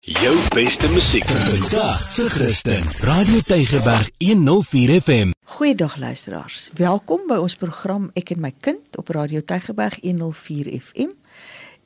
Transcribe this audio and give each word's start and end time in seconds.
Jou 0.00 0.36
beste 0.54 0.86
musiek 0.88 1.24
vandag 1.26 2.10
se 2.10 2.28
Christen. 2.30 2.82
Radio 3.00 3.40
Tygerberg 3.40 4.10
104 4.18 5.00
FM. 5.00 5.30
Goeiedag 5.44 5.96
luisteraars. 5.96 6.70
Welkom 6.74 7.26
by 7.26 7.34
ons 7.42 7.56
program 7.58 8.06
Ek 8.14 8.30
en 8.30 8.40
my 8.40 8.52
kind 8.62 8.94
op 8.96 9.10
Radio 9.10 9.42
Tygerberg 9.42 9.98
104 10.04 10.70
FM. 10.78 11.10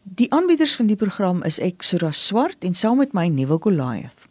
Die 0.05 0.29
aanbieders 0.29 0.75
van 0.77 0.93
die 0.93 0.99
program 1.01 1.41
is 1.49 1.57
ek 1.65 1.81
Sura 1.83 2.11
Swart 2.13 2.69
en 2.69 2.77
saam 2.77 3.01
met 3.01 3.17
my 3.17 3.31
nuwe 3.33 3.57
Goliath. 3.65 4.29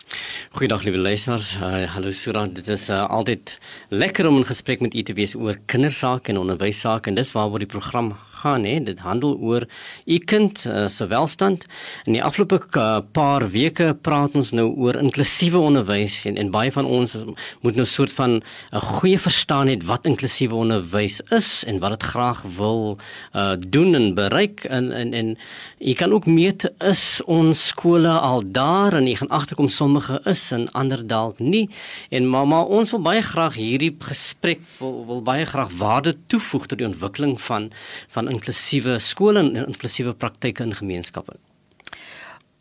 Goeiedag 0.54 0.86
liewe 0.86 1.02
luisteraars. 1.02 1.56
Uh, 1.58 1.88
hallo 1.96 2.14
Sura, 2.14 2.46
dit 2.48 2.68
is 2.68 2.86
uh, 2.94 3.02
altyd 3.10 3.58
lekker 3.90 4.30
om 4.30 4.38
in 4.44 4.46
gesprek 4.46 4.86
met 4.86 4.94
u 4.94 5.02
te 5.02 5.18
wees 5.18 5.34
oor 5.34 5.58
kindersake 5.66 6.30
en 6.30 6.38
onderwyssake 6.38 7.10
en 7.10 7.18
dis 7.18 7.34
waaroor 7.34 7.66
die 7.66 7.74
program 7.74 8.14
gaan 8.42 8.66
hè 8.66 8.80
dit 8.84 9.00
handel 9.00 9.38
oor 9.40 9.68
u 10.06 10.18
kind 10.18 10.66
uh, 10.66 10.88
se 10.88 11.08
welstand. 11.08 11.66
In 12.06 12.18
die 12.18 12.24
afgelope 12.24 12.62
uh, 12.78 13.00
paar 13.12 13.48
weke 13.50 13.94
praat 14.02 14.36
ons 14.36 14.52
nou 14.58 14.68
oor 14.76 14.98
inklusiewe 15.00 15.60
onderwys 15.62 16.20
en, 16.26 16.38
en 16.38 16.52
baie 16.54 16.72
van 16.72 16.86
ons 16.86 17.18
moet 17.62 17.78
nou 17.78 17.86
soort 17.86 18.14
van 18.18 18.42
'n 18.72 18.82
goeie 18.98 19.20
verstaan 19.20 19.68
hê 19.68 19.78
wat 19.86 20.06
inklusiewe 20.06 20.56
onderwys 20.56 21.22
is 21.30 21.64
en 21.68 21.80
wat 21.80 22.00
dit 22.00 22.04
graag 22.04 22.44
wil 22.58 22.98
uh, 23.36 23.54
doen 23.58 23.96
en 23.96 24.14
bereik. 24.14 24.64
En 24.64 24.92
en 24.92 25.14
en 25.14 25.38
jy 25.78 25.94
kan 25.94 26.14
ook 26.14 26.26
meet 26.26 26.70
is 26.80 27.22
ons 27.26 27.68
skole 27.68 28.10
al 28.10 28.44
daar? 28.46 28.94
En 28.94 29.08
jy 29.08 29.16
gaan 29.16 29.30
agterkom 29.30 29.70
sommige 29.70 30.22
is 30.24 30.52
en 30.52 30.72
ander 30.72 31.08
dalk 31.08 31.40
nie. 31.40 31.70
En 32.10 32.28
mamma 32.28 32.62
ons 32.62 32.92
wil 32.92 33.02
baie 33.02 33.22
graag 33.22 33.56
hierdie 33.56 33.96
gesprek 34.00 34.60
wil, 34.80 35.06
wil 35.06 35.22
baie 35.22 35.46
graag 35.46 35.72
waarde 35.78 36.18
toevoeg 36.28 36.66
tot 36.66 36.78
die 36.78 36.88
ontwikkeling 36.88 37.42
van 37.42 37.72
van 38.10 38.31
inklusiewe 38.32 39.00
skole 39.00 39.44
en 39.44 39.56
inklusiewe 39.68 40.14
praktyke 40.14 40.64
in 40.64 40.76
gemeenskappe. 40.78 41.38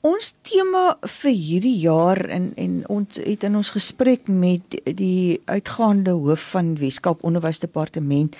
Ons 0.00 0.30
tema 0.48 0.94
vir 1.04 1.34
hierdie 1.36 1.74
jaar 1.82 2.22
en 2.32 2.46
en 2.56 2.76
ons 2.88 3.18
het 3.20 3.42
in 3.44 3.56
ons 3.58 3.70
gesprek 3.74 4.30
met 4.32 4.78
die 4.96 5.40
uitgaande 5.44 6.14
hoof 6.16 6.46
van 6.54 6.70
Weskaap 6.80 7.24
Onderwysdepartement 7.24 8.38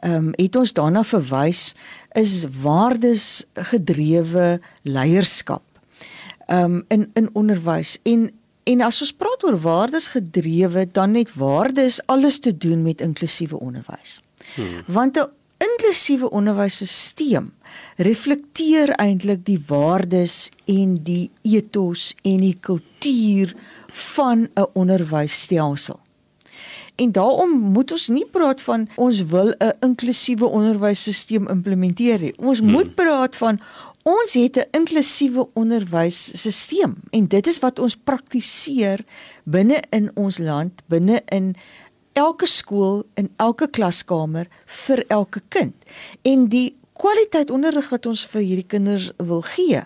ehm 0.00 0.14
um, 0.14 0.30
het 0.38 0.56
ons 0.56 0.72
daarna 0.72 1.02
verwys 1.04 1.74
is 2.16 2.46
waardes 2.62 3.44
gedrewe 3.72 4.60
leierskap 4.88 5.62
ehm 6.46 6.80
um, 6.80 6.84
in 6.88 7.10
in 7.14 7.28
onderwys 7.36 7.98
en 8.08 8.30
en 8.64 8.80
as 8.80 9.02
ons 9.04 9.12
praat 9.12 9.44
oor 9.44 9.60
waardes 9.60 10.08
gedrewe 10.16 10.86
dan 10.92 11.12
net 11.18 11.34
waardes 11.34 12.00
alles 12.06 12.38
te 12.38 12.56
doen 12.56 12.82
met 12.82 13.00
inklusiewe 13.00 13.58
onderwys. 13.58 14.20
Hmm. 14.54 14.84
Want 14.86 15.18
'n 15.18 15.28
inklusiewe 15.62 16.30
onderwysstelsel 16.30 17.50
reflekteer 17.96 18.92
eintlik 19.00 19.44
die 19.46 19.60
waardes 19.68 20.50
en 20.70 20.96
die 21.06 21.30
ethos 21.42 22.12
en 22.22 22.40
die 22.44 22.56
kultuur 22.60 23.54
van 24.14 24.48
'n 24.54 24.66
onderwysstelsel. 24.72 26.00
En 26.94 27.12
daarom 27.12 27.50
moet 27.50 27.92
ons 27.92 28.08
nie 28.08 28.26
praat 28.26 28.60
van 28.62 28.88
ons 28.96 29.24
wil 29.24 29.54
'n 29.58 29.72
inklusiewe 29.80 30.46
onderwysstelsel 30.46 31.48
implementeer 31.48 32.20
nie. 32.20 32.34
Ons 32.38 32.58
hmm. 32.58 32.70
moet 32.70 32.94
praat 32.94 33.36
van 33.36 33.60
ons 34.02 34.32
het 34.32 34.56
'n 34.56 34.68
inklusiewe 34.70 35.48
onderwysstelsel 35.52 36.92
en 37.10 37.28
dit 37.28 37.46
is 37.46 37.58
wat 37.58 37.78
ons 37.78 37.96
praktiseer 37.96 39.04
binne 39.44 39.82
in 39.90 40.10
ons 40.14 40.38
land, 40.38 40.72
binne 40.86 41.22
in 41.24 41.54
elke 42.12 42.46
skool 42.46 43.02
in 43.14 43.30
elke 43.36 43.68
klaskamer 43.68 44.48
vir 44.66 45.04
elke 45.08 45.42
kind. 45.48 45.74
En 46.22 46.48
die 46.48 46.74
kwaliteit 47.02 47.50
onderrig 47.50 47.88
wat 47.90 48.06
ons 48.06 48.24
vir 48.30 48.44
hierdie 48.44 48.68
kinders 48.68 49.08
wil 49.18 49.42
gee, 49.54 49.80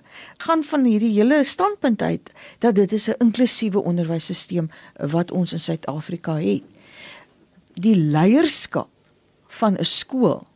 gaan 0.44 0.64
van 0.66 0.84
hierdie 0.84 1.14
hele 1.14 1.44
standpunt 1.44 2.02
uit 2.02 2.32
dat 2.64 2.74
dit 2.74 2.92
is 2.92 3.08
'n 3.08 3.20
inklusiewe 3.24 3.82
onderwysstelsel 3.82 4.68
wat 5.12 5.30
ons 5.30 5.52
in 5.52 5.60
Suid-Afrika 5.60 6.36
het. 6.40 6.64
Die 7.74 7.96
leierskap 7.96 8.88
van 9.48 9.76
'n 9.78 9.84
skool 9.84 10.46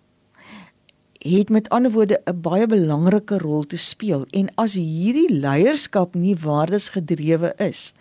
het 1.21 1.49
met 1.49 1.69
ander 1.69 1.93
woorde 1.93 2.21
'n 2.25 2.41
baie 2.41 2.67
belangrike 2.67 3.39
rol 3.39 3.67
te 3.67 3.77
speel 3.77 4.25
en 4.31 4.49
as 4.55 4.75
hierdie 4.75 5.33
leierskap 5.33 6.15
nie 6.15 6.37
waardesgedrewe 6.37 7.55
is 7.57 7.95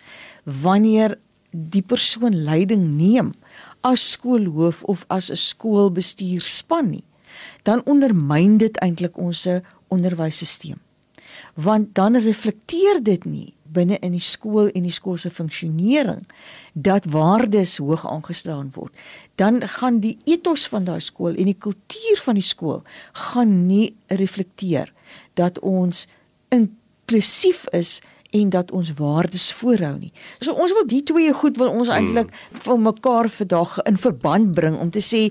wanneer 0.44 1.18
die 1.50 1.82
persoon 1.82 2.42
leiding 2.42 2.96
neem 2.96 3.32
as 3.80 4.10
skoolhoof 4.10 4.82
of 4.84 5.04
as 5.08 5.30
'n 5.30 5.36
skoolbestuurspan 5.36 6.90
nie, 6.90 7.04
dan 7.62 7.84
ondermyn 7.84 8.58
dit 8.58 8.76
eintlik 8.76 9.18
ons 9.18 9.46
onderwysstelsel. 9.88 10.78
Want 11.54 11.94
dan 11.94 12.16
reflekteer 12.16 13.02
dit 13.02 13.24
nie 13.24 13.54
binne 13.72 13.98
in 14.02 14.14
die 14.16 14.24
skool 14.24 14.70
en 14.74 14.86
die 14.86 14.94
skool 14.94 15.18
se 15.20 15.30
funksionering 15.30 16.24
dat 16.74 17.06
waardes 17.10 17.76
hoog 17.82 18.06
aangestaan 18.08 18.70
word. 18.74 18.94
Dan 19.34 19.62
gaan 19.76 20.00
die 20.02 20.16
ethos 20.24 20.66
van 20.72 20.84
daai 20.88 21.00
skool 21.04 21.34
en 21.34 21.50
die 21.50 21.58
kultuur 21.58 22.22
van 22.24 22.38
die 22.38 22.46
skool 22.46 22.82
gaan 23.12 23.66
nie 23.66 23.94
reflekteer 24.06 24.92
dat 25.38 25.60
ons 25.66 26.06
inklusief 26.50 27.66
is 27.76 28.00
en 28.30 28.50
dat 28.50 28.70
ons 28.70 28.92
waardes 28.98 29.52
voorhou 29.52 29.96
nie. 29.98 30.12
So 30.38 30.52
ons 30.52 30.72
wil 30.72 30.86
die 30.86 31.02
twee 31.02 31.32
goed 31.32 31.58
wil 31.58 31.72
ons 31.72 31.90
eintlik 31.90 32.30
hmm. 32.30 32.62
vir 32.64 32.78
mekaar 32.90 33.28
vandag 33.28 33.78
in 33.90 33.98
verband 33.98 34.54
bring 34.54 34.78
om 34.78 34.90
te 34.90 35.02
sê 35.04 35.28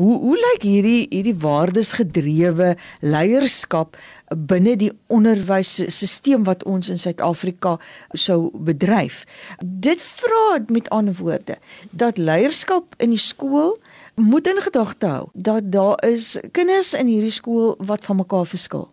hoe 0.00 0.16
hoe 0.18 0.36
lyk 0.36 0.64
hierdie 0.64 1.06
hierdie 1.10 1.36
waardesgedrewe 1.42 2.72
leierskap 3.04 3.98
binne 4.30 4.76
die 4.80 4.90
onderwysstelsel 5.12 6.44
wat 6.46 6.64
ons 6.64 6.88
in 6.88 6.98
Suid-Afrika 6.98 7.76
sou 8.14 8.50
bedryf. 8.54 9.24
Dit 9.60 10.02
vra 10.02 10.60
met 10.70 10.88
ander 10.94 11.16
woorde 11.18 11.58
dat 11.90 12.18
leierskap 12.18 12.96
in 12.98 13.12
die 13.14 13.20
skool 13.20 13.76
moet 14.14 14.48
in 14.48 14.62
gedagte 14.64 15.06
hou 15.06 15.28
dat 15.34 15.70
daar 15.72 16.00
is 16.06 16.38
kinders 16.56 16.94
in 16.94 17.10
hierdie 17.10 17.34
skool 17.34 17.74
wat 17.78 18.04
van 18.04 18.22
mekaar 18.22 18.46
verskil. 18.46 18.88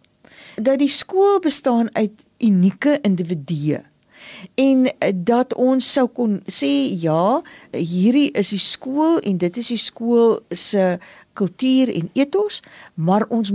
Dat 0.55 0.81
die 0.81 0.91
skool 0.91 1.39
bestaan 1.39 1.89
uit 1.93 2.26
unieke 2.39 2.99
individue 3.01 3.83
en 4.55 4.97
eh, 4.97 5.13
dat 5.15 5.53
ons 5.53 5.91
sou 5.93 6.07
kon 6.07 6.39
sê 6.51 6.71
ja 7.01 7.41
hierdie 7.71 8.29
is 8.37 8.53
die 8.55 8.61
skool 8.61 9.19
en 9.23 9.37
dit 9.41 9.57
is 9.57 9.71
die 9.73 9.81
skool 9.81 10.39
se 10.51 10.97
kultuur 11.37 11.93
en 11.93 12.09
ethos 12.17 12.61
maar 12.95 13.27
ons 13.29 13.53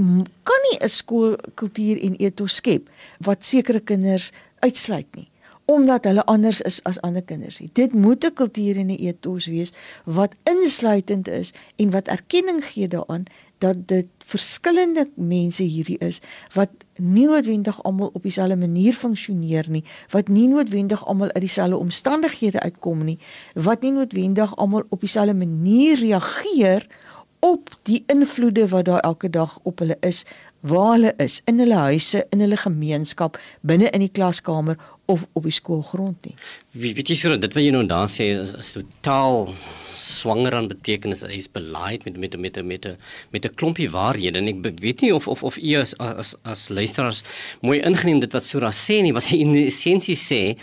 kan 0.48 0.64
nie 0.70 0.78
'n 0.80 0.88
skool 0.88 1.36
kultuur 1.54 2.00
en 2.02 2.16
ethos 2.16 2.54
skep 2.54 2.88
wat 3.26 3.44
sekere 3.44 3.80
kinders 3.80 4.32
uitsluit 4.60 5.08
nie 5.16 5.28
omdat 5.64 6.04
hulle 6.04 6.24
anders 6.24 6.60
is 6.60 6.82
as 6.82 7.00
ander 7.00 7.22
kinders. 7.22 7.60
Dit 7.72 7.92
moet 7.92 8.24
'n 8.24 8.34
kultuur 8.34 8.76
en 8.76 8.90
'n 8.90 9.02
ethos 9.08 9.46
wees 9.46 9.72
wat 10.04 10.34
insluitend 10.42 11.28
is 11.28 11.52
en 11.76 11.90
wat 11.90 12.08
erkenning 12.08 12.64
gee 12.64 12.88
daaraan 12.88 13.24
dat 13.62 13.86
dit 13.90 14.08
verskillende 14.32 15.06
mense 15.14 15.62
hierdie 15.62 15.98
is 16.02 16.20
wat 16.56 16.86
nie 16.96 17.26
noodwendig 17.30 17.78
almal 17.86 18.10
op 18.12 18.26
dieselfde 18.26 18.58
manier 18.58 18.96
funksioneer 18.96 19.70
nie, 19.70 19.84
wat 20.10 20.28
nie 20.28 20.48
noodwendig 20.50 21.04
almal 21.06 21.32
uit 21.32 21.44
dieselfde 21.46 21.78
omstandighede 21.78 22.60
uitkom 22.60 23.04
nie, 23.06 23.18
wat 23.54 23.82
nie 23.86 23.94
noodwendig 23.94 24.56
almal 24.56 24.86
op 24.88 25.00
dieselfde 25.00 25.34
manier 25.34 25.98
reageer 26.00 26.86
op 27.42 27.72
die 27.82 28.04
invloede 28.06 28.68
wat 28.68 28.84
daar 28.86 29.00
elke 29.00 29.30
dag 29.30 29.58
op 29.62 29.78
hulle 29.82 29.96
is, 30.00 30.22
waar 30.60 30.92
hulle 30.92 31.14
is, 31.18 31.40
in 31.44 31.58
hulle 31.58 31.74
huise, 31.88 32.26
in 32.30 32.40
hulle 32.40 32.56
gemeenskap, 32.56 33.38
binne 33.66 33.90
in 33.90 34.04
die 34.04 34.12
klaskamer 34.14 34.78
of 35.12 35.26
op 35.38 35.46
die 35.46 35.54
skoolgrond 35.54 36.26
nie. 36.26 36.34
Wie 36.72 36.94
weet 36.96 37.12
jy 37.12 37.16
so 37.20 37.36
dit 37.36 37.54
wat 37.54 37.62
jy 37.62 37.72
nou 37.74 37.84
daar 37.88 38.10
sê 38.10 38.32
is, 38.34 38.54
is 38.58 38.72
totaal 38.76 39.50
swanger 40.02 40.54
aan 40.56 40.68
betekenis. 40.70 41.22
Hy's 41.28 41.48
belaaid 41.52 42.06
met 42.08 42.16
met 42.16 42.36
met 42.40 42.58
met 42.64 42.86
met 43.30 43.44
'n 43.44 43.54
klompie 43.54 43.90
waarhede. 43.90 44.38
En 44.38 44.48
ek 44.48 44.80
weet 44.80 45.00
nie 45.00 45.14
of 45.14 45.28
of 45.28 45.42
of 45.42 45.56
u 45.56 45.74
as 45.76 45.96
as 45.98 46.34
as 46.42 46.68
luisteraars 46.68 47.22
mooi 47.60 47.80
ingeneem 47.80 48.20
dit 48.20 48.32
wat 48.32 48.44
Sura 48.44 48.70
sê 48.70 49.02
nie 49.02 49.12
wat 49.12 49.22
sy 49.22 49.36
in 49.36 49.54
essensie 49.54 50.16
sê 50.16 50.56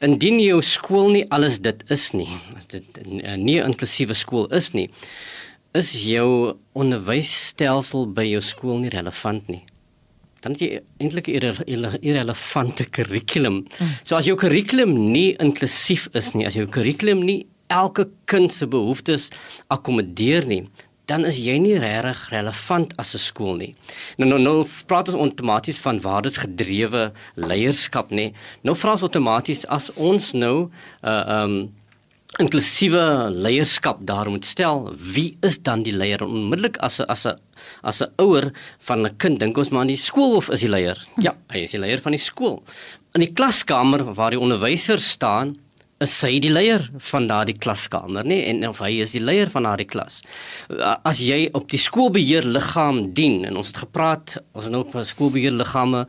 indien 0.00 0.40
jou 0.40 0.62
skool 0.62 1.10
nie 1.10 1.24
alles 1.30 1.60
dit 1.60 1.84
is 1.88 2.10
nie 2.12 2.28
as 2.56 2.66
dit 2.66 2.84
nie 3.06 3.60
'n 3.60 3.70
inklusiewe 3.70 4.14
skool 4.14 4.46
is 4.52 4.72
nie 4.74 4.90
is 5.74 5.92
jou 6.06 6.56
onderwysstelsel 6.72 8.06
by 8.06 8.24
jou 8.24 8.40
skool 8.40 8.78
nie 8.78 8.90
relevant 8.90 9.48
nie 9.48 9.64
dan 10.44 10.52
het 10.52 10.60
jy 10.60 10.80
eintlik 11.00 11.28
'n 11.28 11.98
irrelevante 12.04 12.84
kurrikulum. 12.84 13.64
Mm. 13.64 13.92
So 14.04 14.16
as 14.16 14.26
jou 14.26 14.36
kurrikulum 14.36 15.12
nie 15.12 15.36
inklusief 15.40 16.08
is 16.12 16.34
nie, 16.34 16.46
as 16.46 16.54
jou 16.54 16.66
kurrikulum 16.66 17.24
nie 17.24 17.46
elke 17.68 18.08
kind 18.26 18.52
se 18.52 18.66
behoeftes 18.66 19.30
akkommodeer 19.68 20.46
nie, 20.46 20.68
dan 21.06 21.24
is 21.24 21.38
jy 21.44 21.58
nie 21.60 21.78
regtig 21.78 22.30
relevant 22.32 22.92
as 22.96 23.14
'n 23.14 23.18
skool 23.18 23.56
nie. 23.56 23.74
Nou 24.16 24.28
nou 24.28 24.38
nou 24.38 24.66
praat 24.86 25.08
ons 25.08 25.16
outomaties 25.16 25.78
van 25.78 26.00
waardesgedrewe 26.00 27.12
leierskap 27.36 28.10
nê. 28.10 28.32
Nou 28.62 28.76
vra 28.76 28.92
ons 28.92 29.02
outomaties 29.02 29.66
as 29.66 29.90
ons 29.96 30.32
nou 30.32 30.70
uh, 31.02 31.42
um 31.42 31.72
inklusiewe 32.42 33.30
leierskap 33.30 34.00
daar 34.06 34.30
moet 34.30 34.44
stel, 34.44 34.88
wie 34.98 35.36
is 35.46 35.60
dan 35.62 35.84
die 35.86 35.94
leier? 35.94 36.24
Onmiddellik 36.24 36.76
as 36.82 37.00
'n 37.00 37.06
as 37.08 37.26
'n 37.26 37.38
as 37.82 38.02
'n 38.02 38.10
ouer 38.18 38.52
van 38.80 39.06
'n 39.06 39.16
kind 39.16 39.38
dink 39.38 39.56
ons 39.56 39.70
maar 39.70 39.80
aan 39.80 39.94
die 39.94 39.96
skool 39.96 40.36
of 40.36 40.50
is 40.50 40.60
die 40.60 40.68
leier? 40.68 40.98
Ja, 41.16 41.34
hy 41.48 41.58
is 41.58 41.70
die 41.70 41.80
leier 41.80 42.00
van 42.00 42.12
die 42.12 42.20
skool. 42.20 42.62
In 43.14 43.20
die 43.20 43.32
klaskamer 43.32 44.14
waar 44.14 44.30
die 44.30 44.40
onderwyser 44.40 44.98
staan, 44.98 45.56
is 46.02 46.14
hy 46.26 46.38
die 46.42 46.50
leier 46.50 46.82
van 47.10 47.28
daardie 47.30 47.54
klaskamer, 47.54 48.26
nê? 48.26 48.40
En 48.50 48.64
of 48.68 48.80
hy 48.82 48.96
is 49.04 49.14
die 49.14 49.22
leier 49.22 49.50
van 49.52 49.68
daardie 49.68 49.86
klas. 49.86 50.20
As 51.06 51.20
jy 51.22 51.46
op 51.54 51.68
die 51.70 51.78
skoolbeheerliggaam 51.80 53.14
dien 53.14 53.44
en 53.46 53.58
ons 53.60 53.70
het 53.70 53.78
gepraat, 53.84 54.36
ons 54.58 54.70
nou 54.72 54.82
op 54.82 54.96
skoolbeheerliggame 55.06 56.04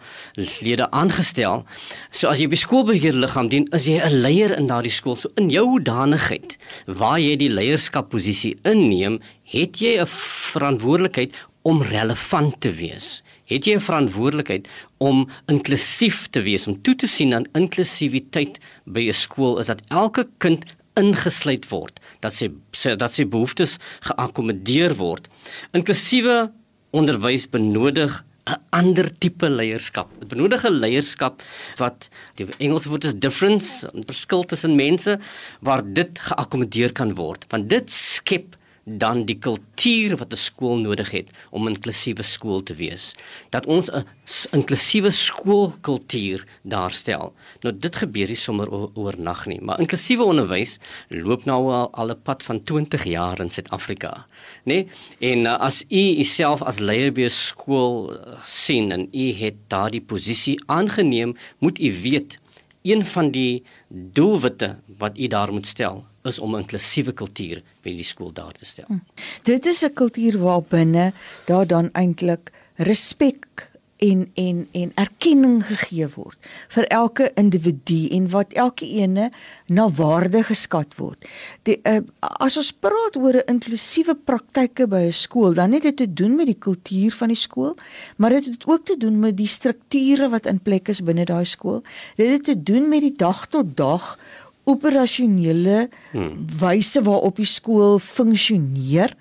lede 0.66 0.90
aangestel. 0.90 1.64
So 2.10 2.32
as 2.32 2.42
jy 2.42 2.50
by 2.52 2.60
skoolbeheerliggaam 2.60 3.52
dien, 3.54 3.70
is 3.78 3.86
jy 3.86 4.02
'n 4.02 4.22
leier 4.26 4.58
in 4.58 4.68
daardie 4.68 4.94
skool. 4.94 5.16
So 5.16 5.30
in 5.38 5.50
jou 5.50 5.66
hoedanigheid 5.66 6.58
waar 6.88 7.20
jy 7.20 7.36
die 7.38 7.50
leierskapposisie 7.50 8.58
inneem, 8.64 9.22
het 9.44 9.78
jy 9.78 10.02
'n 10.02 10.08
verantwoordelikheid 10.08 11.32
om 11.66 11.82
relevant 11.82 12.60
te 12.62 12.72
wees 12.78 13.24
het 13.50 13.66
jy 13.66 13.76
'n 13.76 13.88
verantwoordelikheid 13.88 14.68
om 14.98 15.28
inklusief 15.48 16.28
te 16.30 16.42
wees, 16.42 16.68
om 16.68 16.82
toe 16.82 16.96
te 16.96 17.08
sien 17.08 17.34
aan 17.34 17.46
inklusiwiteit 17.54 18.60
by 18.86 19.08
'n 19.08 19.14
skool 19.14 19.60
is 19.60 19.68
dat 19.68 19.82
elke 19.90 20.28
kind 20.38 20.66
ingesluit 20.96 21.68
word, 21.70 22.00
dat 22.20 22.34
sy 22.34 22.50
dat 22.98 23.14
sy 23.14 23.26
behoeftes 23.26 23.78
geakkommodeer 24.02 24.96
word. 24.96 25.28
Inklusiewe 25.74 26.52
onderwys 26.92 27.50
benodig 27.50 28.24
'n 28.48 28.62
ander 28.70 29.18
tipe 29.18 29.50
leierskap. 29.50 30.10
Dit 30.20 30.30
benodig 30.30 30.66
'n 30.66 30.80
leierskap 30.80 31.42
wat 31.78 32.10
die 32.36 32.48
Engelse 32.60 32.90
woord 32.90 33.04
is 33.04 33.14
difference, 33.14 33.88
'n 33.94 34.04
verskil 34.06 34.44
tussen 34.44 34.76
mense 34.76 35.20
waar 35.62 35.82
dit 35.84 36.20
geakkommodeer 36.20 36.92
kan 36.92 37.16
word. 37.16 37.46
Want 37.50 37.70
dit 37.70 37.92
skep 37.92 38.56
dan 38.86 39.24
die 39.26 39.38
kultuur 39.42 40.14
wat 40.18 40.32
'n 40.32 40.38
skool 40.38 40.78
nodig 40.78 41.12
het 41.12 41.30
om 41.50 41.66
'n 41.66 41.74
inklusiewe 41.74 42.24
skool 42.24 42.64
te 42.64 42.76
wees. 42.76 43.16
Dat 43.50 43.66
ons 43.66 43.90
'n 43.90 44.06
inklusiewe 44.52 45.12
skoolkultuur 45.12 46.46
daarstel. 46.62 47.34
Nou 47.62 47.78
dit 47.78 47.96
gebeur 47.96 48.28
nie 48.28 48.36
sommer 48.36 48.70
oornag 48.94 49.46
nie, 49.46 49.62
maar 49.62 49.80
inklusiewe 49.80 50.24
onderwys 50.24 50.78
loop 51.10 51.46
nou 51.46 51.72
al, 51.72 51.90
al 51.94 52.10
'n 52.10 52.22
pad 52.22 52.44
van 52.44 52.62
20 52.62 53.04
jaar 53.04 53.40
in 53.40 53.50
Suid-Afrika, 53.50 54.28
nê? 54.64 54.74
Nee? 54.74 54.88
En 55.20 55.40
uh, 55.40 55.60
as 55.60 55.84
u 55.90 56.18
uself 56.20 56.62
as 56.62 56.80
leier 56.80 57.12
by 57.12 57.22
'n 57.22 57.30
skool 57.30 58.14
uh, 58.14 58.40
sien 58.44 58.92
en 58.92 59.08
u 59.12 59.34
het 59.34 59.56
daardie 59.68 60.02
posisie 60.02 60.62
aangeneem, 60.66 61.36
moet 61.60 61.80
u 61.80 62.02
weet 62.02 62.40
een 62.82 63.06
van 63.06 63.32
die 63.32 63.64
doelwitte 63.88 64.76
wat 64.98 65.18
u 65.18 65.28
daar 65.28 65.54
moet 65.54 65.66
stel 65.66 66.06
is 66.26 66.40
om 66.40 66.56
'n 66.56 66.60
inklusiewe 66.60 67.14
kultuur 67.14 67.62
by 67.82 67.96
die 67.96 68.04
skool 68.04 68.34
daar 68.34 68.52
te 68.52 68.66
stel. 68.66 68.86
Hm. 68.88 69.00
Dit 69.44 69.66
is 69.66 69.84
'n 69.84 69.94
kultuur 69.94 70.40
waarbinne 70.40 71.14
daar 71.46 71.68
dan 71.68 71.90
eintlik 71.94 72.52
respek 72.76 73.70
en 73.98 74.32
en 74.34 74.68
en 74.72 74.92
erkenning 75.00 75.62
gegee 75.66 76.08
word 76.16 76.50
vir 76.74 76.88
elke 76.92 77.30
individu 77.40 78.08
en 78.18 78.28
wat 78.34 78.54
elke 78.54 78.86
ene 78.86 79.30
na 79.68 79.88
waarde 79.90 80.44
geskat 80.44 80.98
word. 81.00 81.28
Die 81.64 81.78
uh, 81.88 82.02
as 82.20 82.58
ons 82.60 82.74
praat 82.74 83.16
oor 83.16 83.40
'n 83.40 83.56
inklusiewe 83.56 84.16
praktyke 84.16 84.88
by 84.88 85.08
'n 85.08 85.12
skool, 85.12 85.54
dan 85.54 85.72
het 85.72 85.84
dit 85.84 85.98
te 85.98 86.14
doen 86.14 86.36
met 86.36 86.46
die 86.46 86.60
kultuur 86.60 87.12
van 87.12 87.28
die 87.28 87.40
skool, 87.40 87.76
maar 88.18 88.30
dit 88.30 88.46
het 88.46 88.64
ook 88.66 88.86
te 88.86 88.98
doen 88.98 89.20
met 89.20 89.38
die 89.38 89.48
strukture 89.48 90.30
wat 90.30 90.46
in 90.46 90.60
plek 90.60 90.88
is 90.88 91.02
binne 91.02 91.26
daai 91.26 91.46
skool. 91.46 91.84
Dit 92.16 92.32
het 92.32 92.44
te 92.44 92.64
doen 92.64 92.90
met 92.90 93.02
die 93.02 93.16
dag 93.16 93.48
tot 93.48 93.78
dag 93.78 94.20
operasionele 94.66 95.90
hmm. 96.12 96.46
wyse 96.60 97.02
waarop 97.06 97.38
die 97.42 97.50
skool 97.50 98.00
funksioneer 98.02 99.14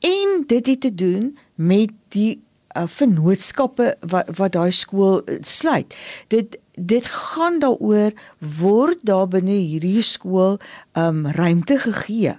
en 0.00 0.42
dit 0.46 0.66
het 0.66 0.80
te 0.80 0.94
doen 0.94 1.32
met 1.54 1.90
die 2.14 2.38
uh, 2.76 2.86
vennootskappe 2.86 3.96
wat 4.10 4.30
wat 4.38 4.54
daai 4.54 4.72
skool 4.72 5.20
uh, 5.24 5.38
sluit. 5.42 5.94
Dit 6.28 6.58
dit 6.76 7.06
gaan 7.06 7.58
daaroor 7.58 8.12
word 8.38 8.98
daar 9.08 9.28
binne 9.32 9.56
hierdie 9.56 10.02
skool 10.04 10.58
um 10.92 11.24
ruimte 11.26 11.78
gegee 11.78 12.36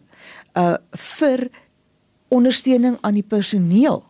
uh 0.58 0.76
vir 0.94 1.50
ondersteuning 2.28 2.98
aan 3.02 3.16
die 3.18 3.26
personeel 3.26 4.04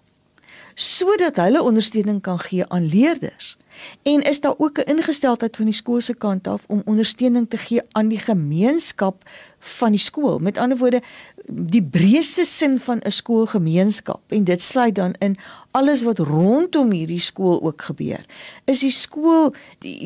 sodat 0.77 1.39
hulle 1.41 1.61
ondersteuning 1.63 2.19
kan 2.21 2.37
gee 2.39 2.65
aan 2.67 2.85
leerders. 2.85 3.57
En 4.03 4.21
is 4.21 4.39
daar 4.39 4.53
ook 4.57 4.77
'n 4.77 4.89
ingesteldheid 4.89 5.55
van 5.55 5.65
die 5.65 5.73
skool 5.73 6.01
se 6.01 6.13
kant 6.13 6.47
af 6.47 6.63
om 6.67 6.81
ondersteuning 6.85 7.49
te 7.49 7.57
gee 7.57 7.81
aan 7.91 8.07
die 8.07 8.19
gemeenskap 8.19 9.23
van 9.59 9.91
die 9.91 9.99
skool. 9.99 10.39
Met 10.39 10.57
ander 10.57 10.77
woorde, 10.77 11.01
die 11.47 11.83
breëste 11.83 12.45
sin 12.45 12.79
van 12.79 12.99
'n 13.03 13.11
skoolgemeenskap 13.11 14.21
en 14.27 14.43
dit 14.43 14.61
sluit 14.61 14.95
dan 14.95 15.13
in 15.19 15.37
alles 15.71 16.03
wat 16.03 16.19
rondom 16.19 16.91
hierdie 16.91 17.19
skool 17.19 17.61
ook 17.63 17.81
gebeur. 17.81 18.25
Is 18.65 18.79
die 18.79 18.91
skool 18.91 19.53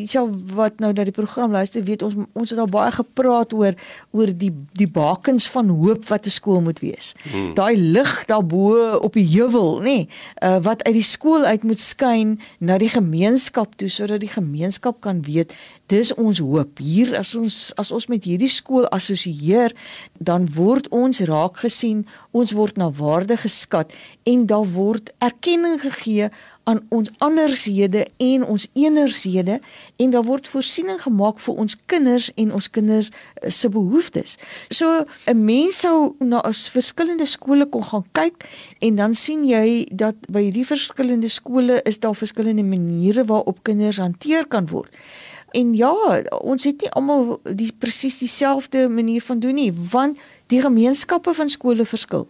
sal 0.05 0.29
wat 0.53 0.79
nou 0.79 0.93
dat 0.93 1.05
die 1.05 1.15
program 1.15 1.51
luister, 1.51 1.83
weet 1.83 2.01
ons 2.01 2.15
ons 2.33 2.49
het 2.49 2.59
al 2.59 2.67
baie 2.67 2.91
gepraat 2.91 3.53
oor 3.53 3.73
oor 4.11 4.37
die 4.37 4.51
die 4.71 4.89
bakens 4.89 5.49
van 5.49 5.69
hoop 5.69 6.07
wat 6.07 6.25
'n 6.25 6.29
skool 6.29 6.61
moet 6.61 6.79
wees. 6.79 7.13
Hmm. 7.31 7.53
Daai 7.53 7.77
lig 7.77 8.25
daarbo 8.25 8.97
op 8.97 9.13
die 9.13 9.27
heuwel, 9.27 9.79
nê, 9.79 9.83
nee, 9.83 10.09
uh, 10.43 10.57
wat 10.61 10.83
uit 10.83 10.93
die 10.93 11.09
skool 11.15 11.43
uit 11.43 11.63
moet 11.63 11.79
skyn 11.79 12.39
na 12.59 12.77
die 12.77 12.89
gemeenskap 12.89 13.60
toe 13.75 13.89
sodat 13.89 14.21
die 14.23 14.31
gemeenskap 14.31 15.01
kan 15.01 15.21
weet 15.21 15.53
dis 15.91 16.13
ons 16.15 16.39
hoop. 16.39 16.79
Hier 16.79 17.15
as 17.19 17.35
ons 17.35 17.73
as 17.81 17.91
ons 17.91 18.07
met 18.07 18.23
hierdie 18.23 18.49
skool 18.51 18.87
assosieer 18.95 19.75
dan 20.19 20.47
word 20.55 20.89
ons 20.89 21.21
raak 21.29 21.61
gesien 21.65 22.05
ons 22.31 22.55
word 22.57 22.77
na 22.77 22.89
waarde 22.89 23.37
geskat 23.37 23.93
en 24.23 24.45
daar 24.45 24.67
word 24.73 25.13
erkenning 25.19 25.79
gegee 25.81 26.31
aan 26.71 26.81
ons 26.89 27.11
andershede 27.17 28.05
en 28.17 28.45
ons 28.45 28.67
eenershede 28.73 29.59
en 30.01 30.13
daar 30.13 30.25
word 30.27 30.47
voorsiening 30.47 31.01
gemaak 31.03 31.39
vir 31.43 31.59
ons 31.63 31.77
kinders 31.91 32.29
en 32.39 32.53
ons 32.55 32.69
kinders 32.77 33.09
eh, 33.11 33.51
se 33.51 33.69
behoeftes. 33.69 34.37
So 34.69 35.05
'n 35.27 35.45
mens 35.45 35.83
sou 35.83 36.15
na 36.19 36.41
verskillende 36.51 37.25
skole 37.25 37.65
kon 37.65 37.83
gaan 37.83 38.05
kyk 38.11 38.45
en 38.79 38.95
dan 38.95 39.13
sien 39.15 39.43
jy 39.45 39.87
dat 39.91 40.15
by 40.29 40.47
hierdie 40.47 40.65
verskillende 40.65 41.29
skole 41.29 41.81
is 41.83 41.99
daar 41.99 42.15
verskillende 42.15 42.63
maniere 42.63 43.25
waarop 43.25 43.63
kinders 43.63 43.97
hanteer 43.97 44.47
kan 44.47 44.67
word. 44.67 44.89
En 45.51 45.73
ja, 45.75 45.91
ons 46.39 46.63
het 46.63 46.81
nie 46.81 46.91
almal 46.95 47.39
die 47.43 47.71
presies 47.79 48.21
dieselfde 48.23 48.85
manier 48.89 49.21
van 49.21 49.39
doen 49.43 49.57
nie, 49.59 49.71
want 49.91 50.19
die 50.51 50.61
gemeenskappe 50.63 51.33
van 51.35 51.49
skole 51.51 51.85
verskil. 51.87 52.27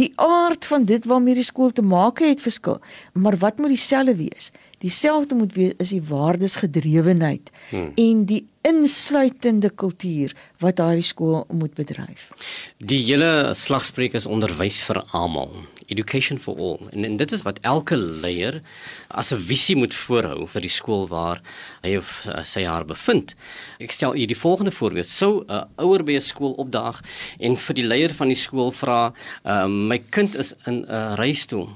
Die 0.00 0.12
aard 0.20 0.64
van 0.68 0.84
dit 0.88 1.04
waarmee 1.08 1.36
die 1.36 1.44
skool 1.44 1.72
te 1.72 1.84
maak 1.84 2.22
het 2.24 2.40
verskil, 2.40 2.80
maar 3.12 3.36
wat 3.40 3.60
moet 3.60 3.74
dieselfde 3.74 4.16
wees? 4.16 4.50
Dieselfde 4.84 5.34
moet 5.34 5.52
wees 5.54 5.76
is 5.78 5.92
die 5.94 6.02
waardesgedrewenheid 6.08 7.52
hmm. 7.70 7.92
en 7.94 8.24
die 8.28 8.42
insluitende 8.66 9.70
kultuur 9.70 10.32
wat 10.62 10.76
daardie 10.80 11.06
skool 11.06 11.44
moet 11.50 11.74
bedryf. 11.74 12.30
Die 12.78 13.02
hele 13.04 13.52
slagspreuk 13.58 14.16
is 14.18 14.26
onderwys 14.26 14.82
vir 14.86 15.02
almal, 15.12 15.52
education 15.88 16.38
for 16.38 16.56
all. 16.58 16.80
En, 16.92 17.04
en 17.04 17.16
dit 17.16 17.32
is 17.32 17.42
wat 17.42 17.58
elke 17.60 17.96
leier 17.96 18.60
as 19.08 19.32
'n 19.32 19.38
visie 19.38 19.76
moet 19.76 19.94
voorhou 19.94 20.46
vir 20.46 20.60
die 20.60 20.70
skool 20.70 21.08
waar 21.08 21.42
hy 21.82 21.96
of 21.96 22.26
uh, 22.28 22.42
sy 22.42 22.64
haar 22.64 22.84
bevind. 22.84 23.34
Ek 23.80 23.92
stel 23.92 24.16
u 24.16 24.26
die 24.26 24.38
volgende 24.38 24.70
voorbeeld. 24.70 25.06
Sou 25.06 25.44
'n 25.44 25.50
uh, 25.50 25.64
ouer 25.76 26.04
by 26.04 26.16
'n 26.16 26.20
skool 26.20 26.52
opdaag 26.52 27.00
en 27.40 27.56
vir 27.56 27.74
die 27.74 27.86
leier 27.86 28.14
van 28.14 28.28
die 28.28 28.38
skool 28.38 28.72
vra, 28.72 29.12
uh, 29.44 29.66
"My 29.66 29.98
kind 30.10 30.34
is 30.36 30.54
in 30.66 30.82
'n 30.82 30.90
uh, 30.90 31.14
reistool." 31.16 31.68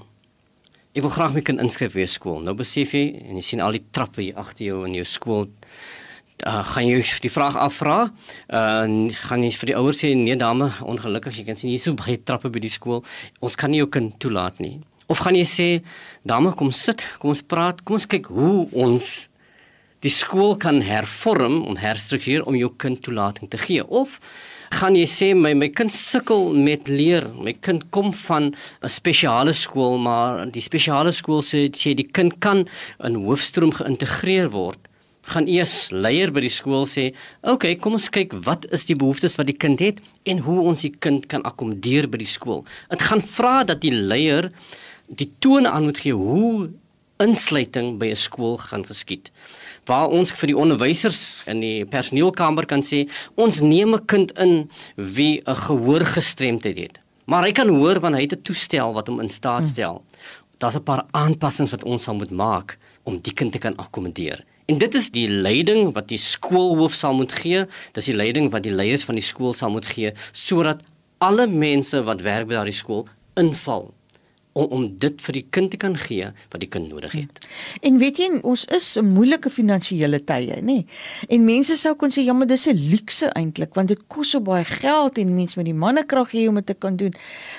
Ek 0.96 1.02
wil 1.02 1.10
graag 1.10 1.34
my 1.34 1.42
kind 1.44 1.60
inskryf 1.60 1.92
by 1.92 2.06
skool. 2.08 2.38
Nou 2.40 2.54
besef 2.56 2.94
jy 2.96 3.20
en 3.28 3.36
jy 3.36 3.42
sien 3.44 3.60
al 3.60 3.72
die 3.76 3.84
trappe 3.92 4.22
hier 4.22 4.38
agter 4.40 4.64
jou 4.64 4.78
in 4.86 4.94
jou 4.94 5.04
skool 5.04 5.44
uh, 6.44 6.64
gaan 6.64 6.88
jy 6.88 7.00
die 7.22 7.32
vraag 7.32 7.56
afvra? 7.56 8.10
Uh 8.48 9.12
gaan 9.28 9.44
jy 9.44 9.52
vir 9.56 9.72
die 9.72 9.78
ouers 9.78 10.02
sê 10.02 10.12
nee 10.16 10.36
dame, 10.36 10.72
ongelukkig 10.82 11.38
jy 11.40 11.46
kan 11.46 11.56
sien 11.56 11.70
hier 11.70 11.82
so 11.82 11.94
baie 11.94 12.18
trappe 12.18 12.50
by 12.52 12.60
die 12.60 12.72
skool. 12.72 13.04
Ons 13.40 13.56
kan 13.56 13.70
nie 13.70 13.80
jou 13.80 13.88
kind 13.88 14.18
toelaat 14.20 14.60
nie. 14.60 14.80
Of 15.08 15.22
gaan 15.22 15.38
jy 15.38 15.46
sê 15.46 15.68
dame 16.26 16.52
kom 16.58 16.72
sit, 16.74 17.04
kom 17.22 17.30
ons 17.30 17.42
praat, 17.42 17.84
kom 17.84 18.00
ons 18.00 18.08
kyk 18.10 18.26
hoe 18.34 18.66
ons 18.74 19.28
die 20.04 20.12
skool 20.12 20.54
kan 20.60 20.82
hervorm 20.84 21.62
om 21.66 21.78
herstruktureer 21.80 22.44
om 22.46 22.56
jou 22.58 22.68
kind 22.82 23.00
toelating 23.02 23.50
te 23.50 23.58
gee 23.60 23.84
of 24.00 24.18
gaan 24.76 24.96
jy 24.98 25.06
sê 25.08 25.28
my 25.34 25.54
my 25.56 25.68
kind 25.72 25.94
sukkel 25.94 26.50
met 26.52 26.90
leer 26.90 27.28
my 27.32 27.54
kind 27.66 27.86
kom 27.94 28.12
van 28.26 28.52
'n 28.82 28.88
spesiale 28.88 29.54
skool 29.54 29.96
maar 29.98 30.44
die 30.56 30.60
spesiale 30.60 31.12
skool 31.12 31.42
sê 31.42 31.70
sê 31.72 31.94
die 31.94 32.10
kind 32.18 32.40
kan 32.40 32.66
in 33.04 33.14
hoofstroom 33.14 33.72
geïntegreer 33.72 34.50
word 34.50 34.78
gaan 35.26 35.48
eers 35.50 35.90
leier 35.90 36.30
by 36.32 36.40
die 36.40 36.52
skool 36.52 36.86
sê, 36.86 37.14
"Oké, 37.42 37.52
okay, 37.52 37.74
kom 37.76 37.92
ons 37.92 38.08
kyk 38.08 38.32
wat 38.44 38.66
is 38.72 38.84
die 38.86 38.96
behoeftes 38.96 39.36
wat 39.36 39.46
die 39.46 39.58
kind 39.58 39.80
het 39.80 40.00
en 40.24 40.38
hoe 40.38 40.60
ons 40.60 40.82
die 40.82 40.94
kind 40.98 41.26
kan 41.26 41.42
akkommodeer 41.42 42.08
by 42.08 42.18
die 42.18 42.26
skool." 42.26 42.64
Dit 42.90 43.02
gaan 43.02 43.20
vra 43.20 43.64
dat 43.64 43.80
die 43.80 43.92
leier 43.92 44.52
die 45.08 45.30
tone 45.38 45.68
aan 45.68 45.84
moet 45.84 45.98
gee 45.98 46.12
hoe 46.12 46.70
insluiting 47.18 47.98
by 47.98 48.10
'n 48.10 48.16
skool 48.16 48.56
gaan 48.56 48.84
geskied. 48.84 49.30
waar 49.86 50.10
ons 50.10 50.32
vir 50.34 50.50
die 50.50 50.58
onderwysers 50.58 51.20
in 51.50 51.62
die 51.62 51.84
personeelkamer 51.86 52.66
kan 52.66 52.82
sê 52.82 53.06
ons 53.36 53.60
neem 53.62 53.94
'n 53.94 54.06
kind 54.06 54.32
in 54.38 54.70
wie 54.96 55.42
'n 55.46 55.54
gehoorgestremdheid 55.54 56.76
het. 56.76 57.00
Maar 57.26 57.44
hy 57.44 57.52
kan 57.52 57.68
hoor 57.68 58.00
wanneer 58.00 58.20
hy 58.20 58.26
'n 58.26 58.42
toestel 58.42 58.92
wat 58.92 59.06
hom 59.06 59.20
in 59.20 59.30
staat 59.30 59.64
hmm. 59.64 59.72
stel. 59.72 60.04
Daar's 60.58 60.76
'n 60.76 60.82
paar 60.82 61.04
aanpassings 61.12 61.70
wat 61.70 61.84
ons 61.84 62.02
sal 62.02 62.14
moet 62.14 62.30
maak 62.30 62.78
om 63.04 63.18
die 63.20 63.32
kind 63.32 63.52
te 63.52 63.58
kan 63.58 63.76
akkommodeer. 63.76 64.44
En 64.66 64.78
dit 64.78 64.94
is 64.98 65.10
die 65.14 65.28
leiding 65.30 65.92
wat 65.94 66.08
die 66.10 66.18
skoolhoof 66.18 66.94
sal 66.98 67.14
moet 67.14 67.32
gee, 67.38 67.64
dis 67.94 68.08
die 68.10 68.16
leiding 68.16 68.50
wat 68.50 68.64
die 68.66 68.74
leiers 68.74 69.06
van 69.06 69.18
die 69.18 69.24
skool 69.24 69.54
sal 69.54 69.70
moet 69.70 69.86
gee 69.86 70.10
sodat 70.32 70.82
alle 71.22 71.46
mense 71.46 72.02
wat 72.04 72.24
werk 72.26 72.48
by 72.50 72.58
daardie 72.58 72.74
skool 72.74 73.06
inval 73.38 73.92
om 74.56 74.72
om 74.76 74.84
dit 74.98 75.20
vir 75.26 75.36
die 75.36 75.44
kind 75.50 75.70
te 75.72 75.78
kan 75.80 75.96
gee 76.00 76.30
wat 76.52 76.62
die 76.62 76.68
kind 76.72 76.88
nodig 76.88 77.12
het. 77.16 77.40
En 77.84 77.98
weet 78.00 78.20
jy, 78.22 78.28
ons 78.42 78.64
is 78.72 78.96
'n 78.96 79.12
moeilike 79.12 79.50
finansiële 79.50 80.24
tye, 80.24 80.56
nê? 80.60 80.62
Nee? 80.62 80.86
En 81.28 81.44
mense 81.44 81.76
sou 81.76 81.94
kon 81.94 82.10
sê 82.10 82.24
ja, 82.24 82.32
maar 82.32 82.46
dis 82.46 82.66
'n 82.66 82.76
luukse 82.90 83.26
eintlik 83.32 83.74
want 83.74 83.88
dit 83.88 84.00
kos 84.08 84.30
so 84.30 84.40
baie 84.40 84.64
geld 84.64 85.18
en 85.18 85.34
mense 85.34 85.58
met 85.58 85.64
die 85.64 85.74
mannekrag 85.74 86.32
hê 86.32 86.48
om 86.48 86.54
dit 86.54 86.66
te 86.66 86.74
kan 86.74 86.96
doen. 86.96 87.14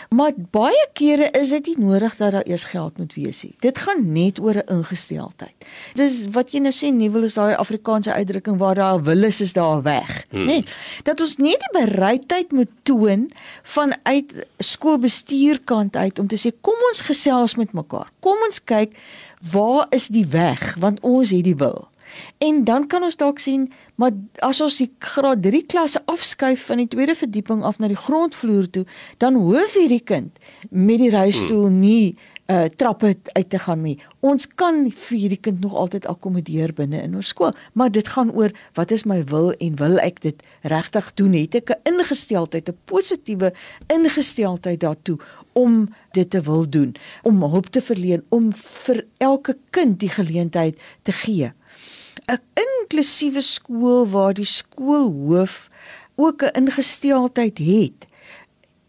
Maar 0.09 0.31
baie 0.51 0.87
kere 0.93 1.29
is 1.31 1.49
dit 1.49 1.67
nie 1.67 1.85
nodig 1.85 2.15
dat 2.17 2.31
daar 2.31 2.47
eers 2.47 2.65
geld 2.65 2.97
moet 2.97 3.13
wees 3.13 3.43
nie. 3.43 3.55
Dit 3.59 3.77
gaan 3.77 4.11
net 4.13 4.39
oor 4.39 4.55
'n 4.55 4.67
ingesteldheid. 4.67 5.65
Dis 5.93 6.25
wat 6.31 6.51
jy 6.51 6.59
nou 6.59 6.73
sê, 6.73 6.91
nie 6.93 7.09
wil 7.09 7.23
is 7.23 7.33
daai 7.33 7.55
Afrikaanse 7.55 8.13
uitdrukking 8.13 8.57
waar 8.57 8.75
daar 8.75 9.03
wil 9.03 9.23
is 9.23 9.41
is 9.41 9.53
daar 9.53 9.81
weg, 9.81 10.25
hmm. 10.29 10.45
nê? 10.45 10.45
Nee? 10.45 10.65
Dat 11.03 11.21
ons 11.21 11.37
nie 11.37 11.55
die 11.57 11.85
bereidheid 11.85 12.51
moet 12.51 12.69
toon 12.83 13.31
vanuit 13.63 14.45
skoolbestuurkant 14.57 15.95
uit 15.95 16.19
om 16.19 16.27
te 16.27 16.35
sê 16.35 16.51
kom 16.61 16.75
ons 16.89 17.03
gesels 17.09 17.55
met 17.55 17.73
mekaar. 17.77 18.11
Kom 18.19 18.39
ons 18.47 18.63
kyk 18.63 18.95
waar 19.51 19.87
is 19.95 20.07
die 20.13 20.25
weg 20.31 20.75
want 20.81 20.99
ons 21.05 21.33
het 21.35 21.45
die 21.45 21.57
wil. 21.57 21.87
En 22.37 22.63
dan 22.63 22.87
kan 22.87 23.03
ons 23.03 23.17
dalk 23.19 23.39
sien, 23.39 23.67
maar 23.95 24.11
as 24.45 24.61
ons 24.63 24.77
die 24.81 24.89
graad 25.03 25.41
3 25.43 25.63
klasse 25.69 26.01
afskuif 26.05 26.65
van 26.69 26.81
die 26.81 26.87
tweede 26.87 27.15
verdieping 27.15 27.63
af 27.67 27.79
na 27.79 27.89
die 27.91 27.99
grondvloer 27.99 28.69
toe, 28.69 28.85
dan 29.21 29.35
hoef 29.35 29.75
hierdie 29.77 30.03
kind 30.03 30.39
met 30.69 31.01
die 31.03 31.11
reistool 31.13 31.67
hmm. 31.67 31.79
nie 31.79 32.17
uh 32.47 32.67
trappe 32.75 33.15
uit 33.33 33.49
te 33.49 33.59
gaan 33.59 33.81
nie. 33.83 33.97
Ons 34.23 34.47
kan 34.47 34.85
vir 34.91 35.17
hierdie 35.17 35.39
kind 35.43 35.59
nog 35.59 35.75
altyd 35.75 36.07
akkommodeer 36.07 36.71
binne 36.73 37.01
in 37.03 37.15
ons 37.19 37.33
skool, 37.33 37.51
maar 37.73 37.91
dit 37.91 38.07
gaan 38.07 38.31
oor 38.31 38.53
wat 38.79 38.91
is 38.95 39.03
my 39.05 39.19
wil 39.31 39.51
en 39.51 39.75
wil 39.81 39.99
ek 39.99 40.21
dit 40.23 40.43
regtig 40.63 41.11
doen? 41.19 41.33
Het 41.33 41.55
ek 41.55 41.69
'n 41.71 41.93
ingesteldheid, 41.93 42.69
'n 42.69 42.77
positiewe 42.85 43.53
ingesteldheid 43.87 44.79
daartoe 44.79 45.17
om 45.53 45.89
dit 46.11 46.29
te 46.29 46.41
wil 46.41 46.69
doen, 46.69 46.95
om 47.23 47.43
hulp 47.43 47.67
te 47.67 47.81
verleen, 47.81 48.23
om 48.29 48.53
vir 48.53 49.05
elke 49.17 49.57
kind 49.69 49.99
die 49.99 50.09
geleentheid 50.09 50.79
te 51.03 51.11
gee. 51.11 51.51
'n 52.27 52.39
Inklusiewe 52.55 53.41
skool 53.41 54.07
waar 54.07 54.33
die 54.33 54.45
skoolhoof 54.45 55.69
ook 56.15 56.43
'n 56.43 56.55
ingesteldheid 56.63 57.57
het 57.57 58.07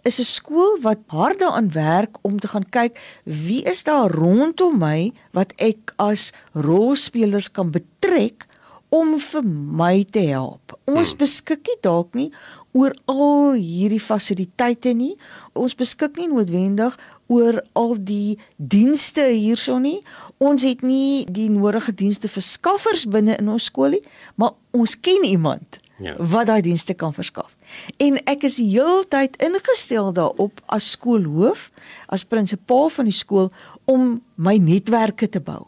is 0.05 0.21
'n 0.21 0.25
skool 0.25 0.79
wat 0.81 0.99
hard 1.07 1.39
daaraan 1.39 1.73
werk 1.73 2.19
om 2.23 2.39
te 2.39 2.49
gaan 2.49 2.69
kyk 2.71 2.99
wie 3.25 3.63
is 3.63 3.83
daar 3.85 4.11
rondom 4.11 4.79
my 4.79 5.13
wat 5.33 5.53
ek 5.57 5.93
as 5.97 6.33
rolspelers 6.53 7.51
kan 7.51 7.71
betrek 7.71 8.47
om 8.89 9.19
vir 9.21 9.45
my 9.45 10.05
te 10.11 10.21
help. 10.33 10.73
Ons 10.89 11.13
hmm. 11.13 11.19
beskik 11.21 11.67
nie 11.69 11.77
dalk 11.85 12.15
nie 12.17 12.31
oor 12.73 12.95
al 13.11 13.57
hierdie 13.59 14.01
fasiliteite 14.01 14.95
nie. 14.97 15.17
Ons 15.53 15.77
beskik 15.77 16.17
nie 16.17 16.29
noodwendig 16.29 16.97
oor 17.29 17.61
al 17.77 17.97
die 17.99 18.39
dienste 18.57 19.27
hierson 19.29 19.85
nie. 19.85 20.01
Ons 20.39 20.65
het 20.65 20.83
nie 20.83 21.27
die 21.29 21.51
nodige 21.53 21.93
dienste 21.93 22.29
verskaffers 22.33 23.05
binne 23.11 23.37
in 23.37 23.49
ons 23.53 23.69
skool 23.69 23.99
nie, 23.99 24.05
maar 24.37 24.57
ons 24.73 24.97
ken 25.01 25.25
iemand 25.25 25.81
ja. 25.99 26.15
wat 26.19 26.47
daai 26.47 26.63
dienste 26.63 26.95
kan 26.95 27.15
verskaf. 27.15 27.55
En 27.97 28.19
ek 28.25 28.47
is 28.49 28.59
heeltyd 28.63 29.39
ingestel 29.43 30.13
daarop 30.13 30.63
as 30.67 30.91
skoolhoof, 30.97 31.71
as 32.07 32.25
prinsipaal 32.25 32.89
van 32.95 33.11
die 33.11 33.17
skool 33.17 33.51
om 33.85 34.21
my 34.35 34.57
netwerke 34.63 35.29
te 35.29 35.41
bou. 35.41 35.65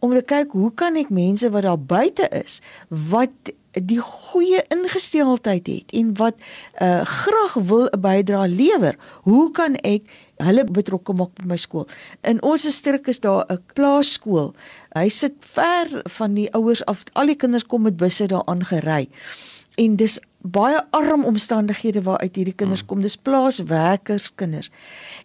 Om 0.00 0.14
te 0.16 0.22
kyk 0.24 0.52
hoe 0.56 0.70
kan 0.74 0.96
ek 0.96 1.12
mense 1.12 1.50
wat 1.52 1.66
daar 1.68 1.80
buite 1.80 2.28
is 2.32 2.60
wat 2.88 3.52
die 3.70 4.00
goeie 4.02 4.64
ingesteldheid 4.74 5.68
het 5.70 5.92
en 5.94 6.08
wat 6.18 6.40
uh, 6.82 7.04
graag 7.06 7.54
wil 7.54 7.86
'n 7.86 8.00
bydrae 8.00 8.48
lewer. 8.48 8.96
Hoe 9.22 9.50
kan 9.50 9.76
ek 9.76 10.02
hulle 10.36 10.64
betrokke 10.64 11.12
maak 11.12 11.30
by 11.34 11.44
my 11.44 11.56
skool? 11.56 11.86
In 12.22 12.42
ons 12.42 12.62
distrik 12.62 13.06
is 13.06 13.20
daar 13.20 13.46
'n 13.46 13.62
plaaskool. 13.74 14.54
Hy 14.94 15.08
sit 15.08 15.34
ver 15.38 16.02
van 16.04 16.34
die 16.34 16.50
ouers 16.54 16.84
af. 16.84 17.04
Al 17.12 17.26
die 17.26 17.36
kinders 17.36 17.66
kom 17.66 17.82
met 17.82 17.96
busse 17.96 18.26
daaraan 18.26 18.64
gery 18.64 19.08
en 19.74 19.96
dis 19.96 20.20
baie 20.40 20.80
arm 20.96 21.24
omstandighede 21.24 22.02
waaruit 22.02 22.36
hierdie 22.36 22.56
kinders 22.56 22.82
mm. 22.82 22.88
kom. 22.88 23.02
Dis 23.04 23.16
plaaswerkers 23.16 24.30
kinders. 24.34 24.70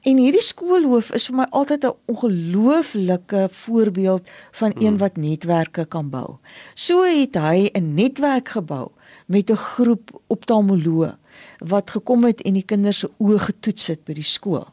En 0.03 0.19
hierdie 0.19 0.43
skoolhoof 0.43 1.13
is 1.15 1.29
vir 1.29 1.37
my 1.39 1.47
altyd 1.51 1.85
'n 1.85 1.95
ongelooflike 2.11 3.47
voorbeeld 3.51 4.29
van 4.51 4.73
een 4.75 4.93
mm. 4.93 4.99
wat 4.99 5.17
netwerke 5.17 5.85
kan 5.85 6.09
bou. 6.09 6.37
So 6.73 7.03
het 7.03 7.35
hy 7.35 7.69
'n 7.73 7.93
netwerk 7.93 8.49
gebou 8.49 8.91
met 9.27 9.49
'n 9.49 9.55
groep 9.55 10.21
optalmoloë 10.27 11.15
wat 11.59 11.89
gekom 11.89 12.23
het 12.23 12.41
en 12.41 12.53
die 12.53 12.65
kinders 12.65 12.99
se 12.99 13.09
oë 13.17 13.39
getoets 13.39 13.87
het 13.87 14.03
by 14.03 14.13
die 14.13 14.23
skool 14.23 14.67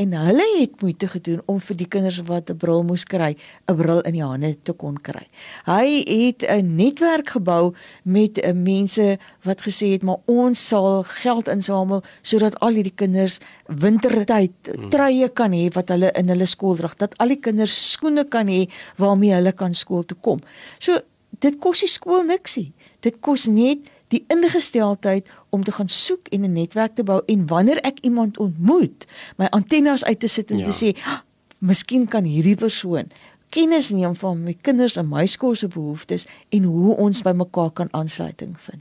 en 0.00 0.12
hulle 0.16 0.46
het 0.58 0.80
moeite 0.80 1.08
gedoen 1.08 1.42
om 1.46 1.60
vir 1.60 1.76
die 1.76 1.88
kinders 1.88 2.20
wat 2.28 2.50
'n 2.50 2.56
bril 2.56 2.82
moes 2.82 3.04
kry, 3.04 3.36
'n 3.68 3.76
bril 3.76 4.00
in 4.00 4.12
die 4.12 4.24
hande 4.24 4.56
te 4.62 4.72
kon 4.72 4.96
kry. 4.96 5.26
Hy 5.64 6.04
het 6.06 6.42
'n 6.48 6.74
netwerk 6.74 7.28
gebou 7.30 7.74
met 8.02 8.38
uh, 8.38 8.52
mense 8.52 9.18
wat 9.42 9.60
gesê 9.60 9.92
het 9.92 10.02
maar 10.02 10.20
ons 10.26 10.68
sal 10.68 11.02
geld 11.02 11.48
insamel 11.48 12.02
sodat 12.22 12.58
al 12.60 12.74
hierdie 12.74 12.94
kinders 12.94 13.40
wintertyd 13.66 14.52
hmm. 14.62 14.90
truie 14.90 15.28
kan 15.28 15.52
hê 15.52 15.68
wat 15.72 15.88
hulle 15.88 16.10
in 16.12 16.28
hulle 16.28 16.46
skool 16.46 16.76
dra, 16.76 16.90
dat 16.96 17.18
al 17.18 17.28
die 17.28 17.40
kinders 17.40 17.92
skoene 17.92 18.24
kan 18.24 18.46
hê 18.46 18.68
waarmee 18.96 19.34
hulle 19.34 19.52
kan 19.52 19.74
skool 19.74 20.04
toe 20.04 20.18
kom. 20.20 20.40
So 20.78 20.98
dit 21.38 21.58
kos 21.58 21.80
die 21.80 21.88
skool 21.88 22.24
niksie. 22.24 22.72
Dit 23.00 23.20
kos 23.20 23.46
net 23.50 23.88
die 24.12 24.22
ingesteldheid 24.32 25.28
om 25.50 25.64
te 25.64 25.72
gaan 25.72 25.88
soek 25.88 26.28
en 26.28 26.44
'n 26.44 26.52
netwerk 26.52 26.94
te 26.94 27.04
bou 27.04 27.22
en 27.26 27.46
wanneer 27.46 27.80
ek 27.80 27.98
iemand 28.00 28.38
ontmoet, 28.38 29.06
my 29.36 29.46
antennes 29.50 30.04
uit 30.04 30.20
te 30.20 30.28
sit 30.28 30.50
en 30.50 30.58
ja. 30.58 30.70
te 30.70 30.74
sê, 30.84 30.96
ah, 31.04 31.20
"Miskien 31.58 32.08
kan 32.08 32.24
hierdie 32.24 32.56
persoon 32.56 33.10
kennis 33.52 33.90
neem 33.90 34.14
van 34.14 34.42
my 34.42 34.56
kinders 34.60 34.96
en 34.96 35.08
my 35.08 35.26
skool 35.26 35.54
se 35.54 35.68
behoeftes 35.68 36.26
en 36.48 36.64
hoe 36.64 36.96
ons 36.96 37.22
by 37.22 37.30
mekaar 37.36 37.70
kan 37.70 37.88
aansluiting 37.90 38.56
vind." 38.60 38.80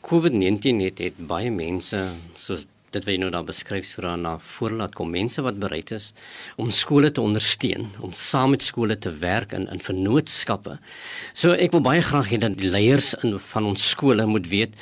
COVID-19 0.00 0.80
het, 0.80 0.98
het 0.98 1.26
baie 1.26 1.50
mense 1.50 2.08
soos 2.34 2.66
dit 2.94 3.04
wat 3.04 3.14
jy 3.14 3.18
nou 3.22 3.30
daar 3.30 3.46
beskryf 3.46 3.86
so 3.86 4.02
daarna 4.04 4.36
voorlaat 4.56 4.96
kom 4.98 5.12
mense 5.14 5.42
wat 5.46 5.60
bereid 5.62 5.92
is 5.94 6.10
om 6.60 6.72
skole 6.74 7.10
te 7.10 7.22
ondersteun 7.22 7.90
om 8.00 8.14
saam 8.16 8.54
met 8.54 8.64
skole 8.66 8.98
te 8.98 9.12
werk 9.22 9.54
in 9.56 9.68
in 9.70 9.82
vennootskappe. 9.82 10.78
So 11.34 11.54
ek 11.54 11.76
wil 11.76 11.84
baie 11.86 12.02
graag 12.02 12.32
hê 12.32 12.40
dat 12.42 12.58
die 12.58 12.70
leiers 12.70 13.14
in 13.22 13.38
van 13.52 13.70
ons 13.70 13.90
skole 13.94 14.26
moet 14.26 14.50
weet 14.50 14.74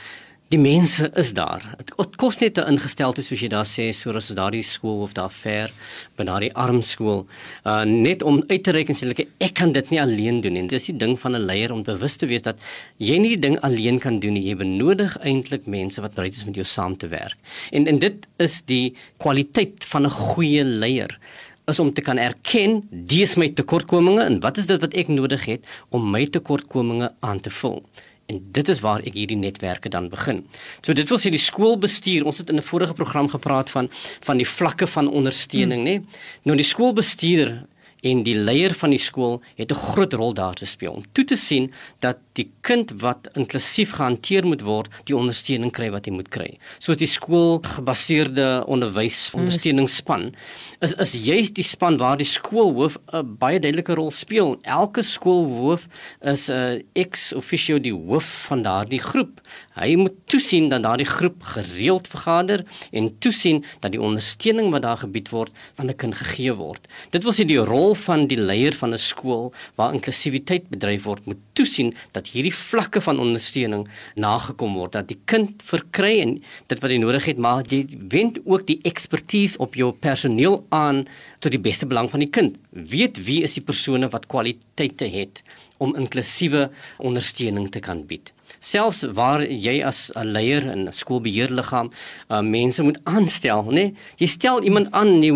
Die 0.48 0.56
mense 0.56 1.10
is 1.20 1.34
daar. 1.36 1.60
Dit 1.76 2.14
kos 2.16 2.38
net 2.40 2.56
'n 2.56 2.72
ingesteldheid 2.72 3.26
soos 3.26 3.40
jy 3.40 3.48
daar 3.48 3.66
sê, 3.68 3.92
soos 3.92 4.28
daardie 4.28 4.62
skool 4.62 5.02
of 5.02 5.12
daar 5.12 5.30
ver 5.30 5.70
by 6.16 6.24
daardie 6.24 6.54
arm 6.54 6.80
skool, 6.80 7.26
uh 7.66 7.84
net 7.84 8.22
om 8.22 8.42
uit 8.48 8.62
te 8.62 8.72
reik 8.72 8.88
en 8.88 8.94
sê 8.94 9.26
ek 9.40 9.54
kan 9.54 9.72
dit 9.72 9.90
nie 9.90 10.00
alleen 10.00 10.40
doen 10.40 10.52
nie. 10.52 10.62
Dit 10.62 10.80
is 10.80 10.86
die 10.86 10.96
ding 10.96 11.20
van 11.20 11.36
'n 11.36 11.44
leier 11.44 11.70
om 11.72 11.82
bewus 11.82 12.16
te 12.16 12.26
wees 12.26 12.42
dat 12.42 12.56
jy 12.96 13.18
nie 13.18 13.36
die 13.36 13.48
ding 13.48 13.60
alleen 13.60 13.98
kan 13.98 14.20
doen 14.20 14.32
nie. 14.32 14.48
Jy 14.48 14.56
benodig 14.56 15.18
eintlik 15.18 15.66
mense 15.66 16.00
wat 16.00 16.14
bereid 16.14 16.32
is 16.32 16.44
met 16.46 16.54
jou 16.54 16.64
saam 16.64 16.96
te 16.96 17.08
werk. 17.08 17.36
En 17.70 17.86
en 17.86 17.98
dit 17.98 18.26
is 18.38 18.62
die 18.62 18.94
kwaliteit 19.18 19.84
van 19.84 20.06
'n 20.06 20.10
goeie 20.10 20.64
leier 20.64 21.18
is 21.66 21.78
om 21.78 21.92
te 21.92 22.00
kan 22.00 22.18
erken 22.18 22.88
dis 22.90 23.36
my 23.36 23.48
tekortkominge 23.48 24.24
en 24.24 24.40
wat 24.40 24.56
is 24.56 24.66
dit 24.66 24.80
wat 24.80 24.94
ek 24.94 25.08
nodig 25.08 25.44
het 25.44 25.66
om 25.90 26.10
my 26.10 26.26
tekortkominge 26.26 27.12
aan 27.20 27.40
te 27.40 27.50
vul. 27.50 27.84
En 28.28 28.40
dit 28.52 28.68
is 28.68 28.80
waar 28.84 29.00
ek 29.08 29.14
hierdie 29.16 29.38
netwerke 29.40 29.88
dan 29.88 30.10
begin. 30.12 30.42
So 30.84 30.92
dit 30.92 31.08
wil 31.08 31.20
sê 31.20 31.30
die 31.32 31.40
skoolbestuur, 31.40 32.26
ons 32.28 32.38
het 32.42 32.50
in 32.52 32.60
'n 32.60 32.66
vorige 32.70 32.92
program 32.92 33.28
gepraat 33.28 33.70
van 33.70 33.88
van 34.20 34.36
die 34.36 34.48
vlakke 34.48 34.86
van 34.86 35.08
ondersteuning, 35.08 35.86
hmm. 35.86 36.04
nê? 36.04 36.20
Nou 36.42 36.56
die 36.56 36.66
skoolbestuurder 36.66 37.64
en 38.02 38.22
die 38.22 38.36
leier 38.36 38.74
van 38.78 38.90
die 38.90 39.02
skool 39.02 39.40
het 39.56 39.72
'n 39.72 39.82
groot 39.92 40.12
rol 40.12 40.34
daar 40.34 40.54
te 40.54 40.66
speel 40.66 40.92
om 40.92 41.04
toe 41.12 41.24
te 41.24 41.36
sien 41.36 41.72
dat 41.98 42.18
die 42.32 42.50
kind 42.60 42.92
wat 43.00 43.28
inklusief 43.34 43.90
gehanteer 43.98 44.46
moet 44.46 44.60
word, 44.60 44.88
die 45.04 45.16
ondersteuning 45.16 45.72
kry 45.72 45.90
wat 45.90 46.06
hy 46.06 46.12
moet 46.12 46.28
kry. 46.28 46.58
Soos 46.78 46.96
die 46.96 47.06
skoolgebaseerde 47.10 48.64
onderwys 48.66 49.30
ondersteuningsspan 49.34 50.34
is 50.80 50.94
is 50.94 51.12
juist 51.12 51.54
die 51.54 51.64
span 51.64 51.96
waar 51.98 52.16
die 52.16 52.26
skoolhoof 52.26 52.98
'n 53.12 53.36
baie 53.38 53.58
duidelike 53.58 53.94
rol 53.94 54.10
speel. 54.10 54.58
Elke 54.62 55.02
skoolhoof 55.02 55.88
is 56.22 56.48
'n 56.48 56.52
uh, 56.52 56.82
ex 56.92 57.32
officio 57.32 57.78
die 57.78 57.94
hoof 57.94 58.46
van 58.48 58.62
daardie 58.62 59.00
groep. 59.00 59.40
Hy 59.74 59.94
moet 59.96 60.14
toesien 60.26 60.68
dat 60.68 60.82
daardie 60.82 61.06
groep 61.06 61.42
gereeld 61.42 62.08
vergader 62.08 62.64
en 62.92 63.18
toesien 63.18 63.64
dat 63.80 63.92
die 63.92 64.00
ondersteuning 64.00 64.70
wat 64.70 64.82
daar 64.82 64.98
gebied 64.98 65.28
word 65.30 65.50
aan 65.76 65.88
'n 65.90 65.96
kind 65.96 66.14
gegee 66.14 66.54
word. 66.54 66.88
Dit 67.10 67.22
wil 67.22 67.32
sê 67.32 67.44
die 67.44 67.58
rol 67.58 67.87
rol 67.88 67.96
van 67.96 68.26
die 68.28 68.36
leier 68.36 68.74
van 68.76 68.92
'n 68.92 69.00
skool 69.00 69.52
waar 69.76 69.94
inklusiwiteit 69.94 70.68
bedryf 70.68 71.04
word 71.04 71.24
moet 71.26 71.40
toesien 71.54 71.94
dat 72.12 72.28
hierdie 72.28 72.52
vlakke 72.52 73.00
van 73.00 73.18
ondersteuning 73.18 73.88
nagekom 74.14 74.74
word 74.74 74.92
dat 74.92 75.08
die 75.08 75.18
kind 75.24 75.62
verkry 75.64 76.20
en 76.20 76.42
dit 76.68 76.80
wat 76.82 76.90
hy 76.90 76.98
nodig 76.98 77.24
het 77.24 77.38
maar 77.38 77.64
jy 77.64 77.86
wend 78.12 78.38
ook 78.44 78.66
die 78.66 78.80
ekspertise 78.84 79.58
op 79.58 79.74
jou 79.74 79.92
personeel 79.92 80.66
aan 80.68 81.06
tot 81.40 81.52
die 81.52 81.64
beste 81.68 81.86
belang 81.86 82.10
van 82.10 82.20
die 82.20 82.30
kind 82.30 82.56
weet 82.70 83.24
wie 83.24 83.42
is 83.42 83.54
die 83.54 83.64
persone 83.64 84.08
wat 84.08 84.28
kwaliteite 84.28 85.08
het 85.08 85.42
om 85.78 85.96
inklusiewe 85.96 86.68
ondersteuning 86.98 87.70
te 87.70 87.80
kan 87.80 88.04
bied 88.06 88.32
selfs 88.60 89.04
waar 89.14 89.44
jy 89.46 89.82
as 89.84 90.10
'n 90.14 90.32
leier 90.32 90.64
in 90.72 90.88
'n 90.88 90.92
skoolbeheerliggaam 90.92 91.90
uh, 92.30 92.40
mense 92.40 92.82
moet 92.82 92.98
aanstel, 93.04 93.64
nê? 93.64 93.72
Nee? 93.72 93.94
Jy 94.16 94.26
stel 94.26 94.62
iemand 94.62 94.90
aan, 94.90 95.22
jy 95.22 95.32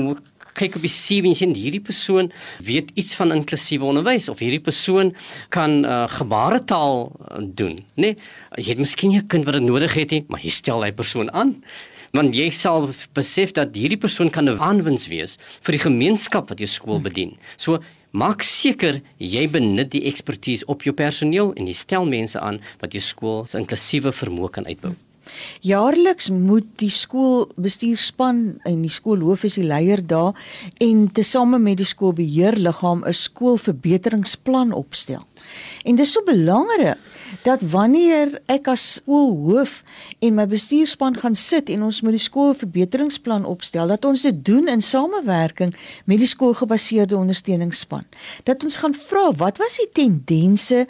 kyk 0.62 0.78
op 0.78 0.86
die 0.86 0.92
CV 0.92 1.32
en 1.32 1.38
sien 1.38 1.54
hierdie 1.58 1.82
persoon 1.84 2.30
weet 2.64 2.92
iets 3.00 3.16
van 3.18 3.34
inklusiewe 3.34 3.88
onderwys 3.90 4.28
of 4.32 4.42
hierdie 4.42 4.62
persoon 4.62 5.14
kan 5.54 5.82
uh, 5.84 6.04
gebaretaal 6.18 7.08
uh, 7.10 7.40
doen, 7.42 7.78
nê? 7.96 8.12
Nee? 8.12 8.16
Jy 8.58 8.68
het 8.74 8.82
miskien 8.82 9.16
'n 9.16 9.26
kind 9.26 9.48
wat 9.48 9.58
dit 9.58 9.66
nodig 9.66 9.94
het, 9.94 10.10
nie, 10.10 10.24
maar 10.28 10.40
jy 10.40 10.50
stel 10.50 10.80
daai 10.80 10.92
persoon 10.92 11.32
aan 11.32 11.62
want 12.12 12.34
jy 12.36 12.50
sal 12.52 12.90
besef 13.16 13.54
dat 13.56 13.72
hierdie 13.72 13.96
persoon 13.96 14.28
kan 14.30 14.44
'n 14.44 14.60
aanwins 14.60 15.08
wees 15.08 15.38
vir 15.64 15.72
die 15.72 15.84
gemeenskap 15.88 16.48
wat 16.48 16.58
jou 16.58 16.68
skool 16.68 17.00
bedien. 17.00 17.38
So 17.56 17.80
Maak 18.12 18.42
seker 18.44 18.98
jy 19.16 19.46
benut 19.48 19.88
die 19.94 20.02
ekspertise 20.04 20.66
op 20.68 20.82
jou 20.84 20.92
personeel 20.92 21.54
en 21.56 21.64
jy 21.64 21.72
stel 21.72 22.04
mense 22.04 22.36
aan 22.36 22.60
wat 22.82 22.92
jou 22.92 23.00
skool 23.00 23.46
se 23.48 23.56
inklusiewe 23.56 24.12
vermoë 24.12 24.50
kan 24.52 24.68
uitbou. 24.68 24.92
Jaarliks 25.60 26.30
moet 26.30 26.66
die 26.82 26.90
skoolbestuurspan 26.90 28.42
en 28.68 28.82
die 28.82 28.90
skoolhoof 28.90 29.44
is 29.48 29.58
die 29.60 29.66
leier 29.66 30.02
daar 30.06 30.38
en 30.82 31.06
tesame 31.14 31.58
met 31.58 31.78
die 31.80 31.88
skoolbeheerliggaam 31.88 33.04
'n 33.06 33.12
skoolverbeteringsplan 33.12 34.72
opstel. 34.72 35.22
En 35.84 35.96
dit 35.96 36.06
is 36.06 36.12
so 36.12 36.22
belangrik 36.24 36.98
dat 37.42 37.62
wanneer 37.72 38.36
ek 38.52 38.68
as 38.72 38.84
skoolhoof 38.98 39.80
en 40.20 40.36
my 40.36 40.46
bestuurspan 40.50 41.16
gaan 41.18 41.36
sit 41.38 41.70
en 41.72 41.86
ons 41.86 42.02
moet 42.04 42.16
die 42.16 42.22
skoolverbeteringsplan 42.22 43.46
opstel, 43.48 43.88
dat 43.90 44.04
ons 44.08 44.24
dit 44.28 44.38
doen 44.44 44.68
in 44.68 44.82
samewerking 44.84 45.74
met 46.10 46.20
die 46.22 46.28
skoolgebaseerde 46.28 47.16
ondersteuningsspan. 47.16 48.04
Dat 48.48 48.62
ons 48.62 48.76
gaan 48.82 48.94
vra, 48.94 49.24
wat 49.40 49.58
was 49.62 49.78
die 49.80 49.88
tendense 49.96 50.84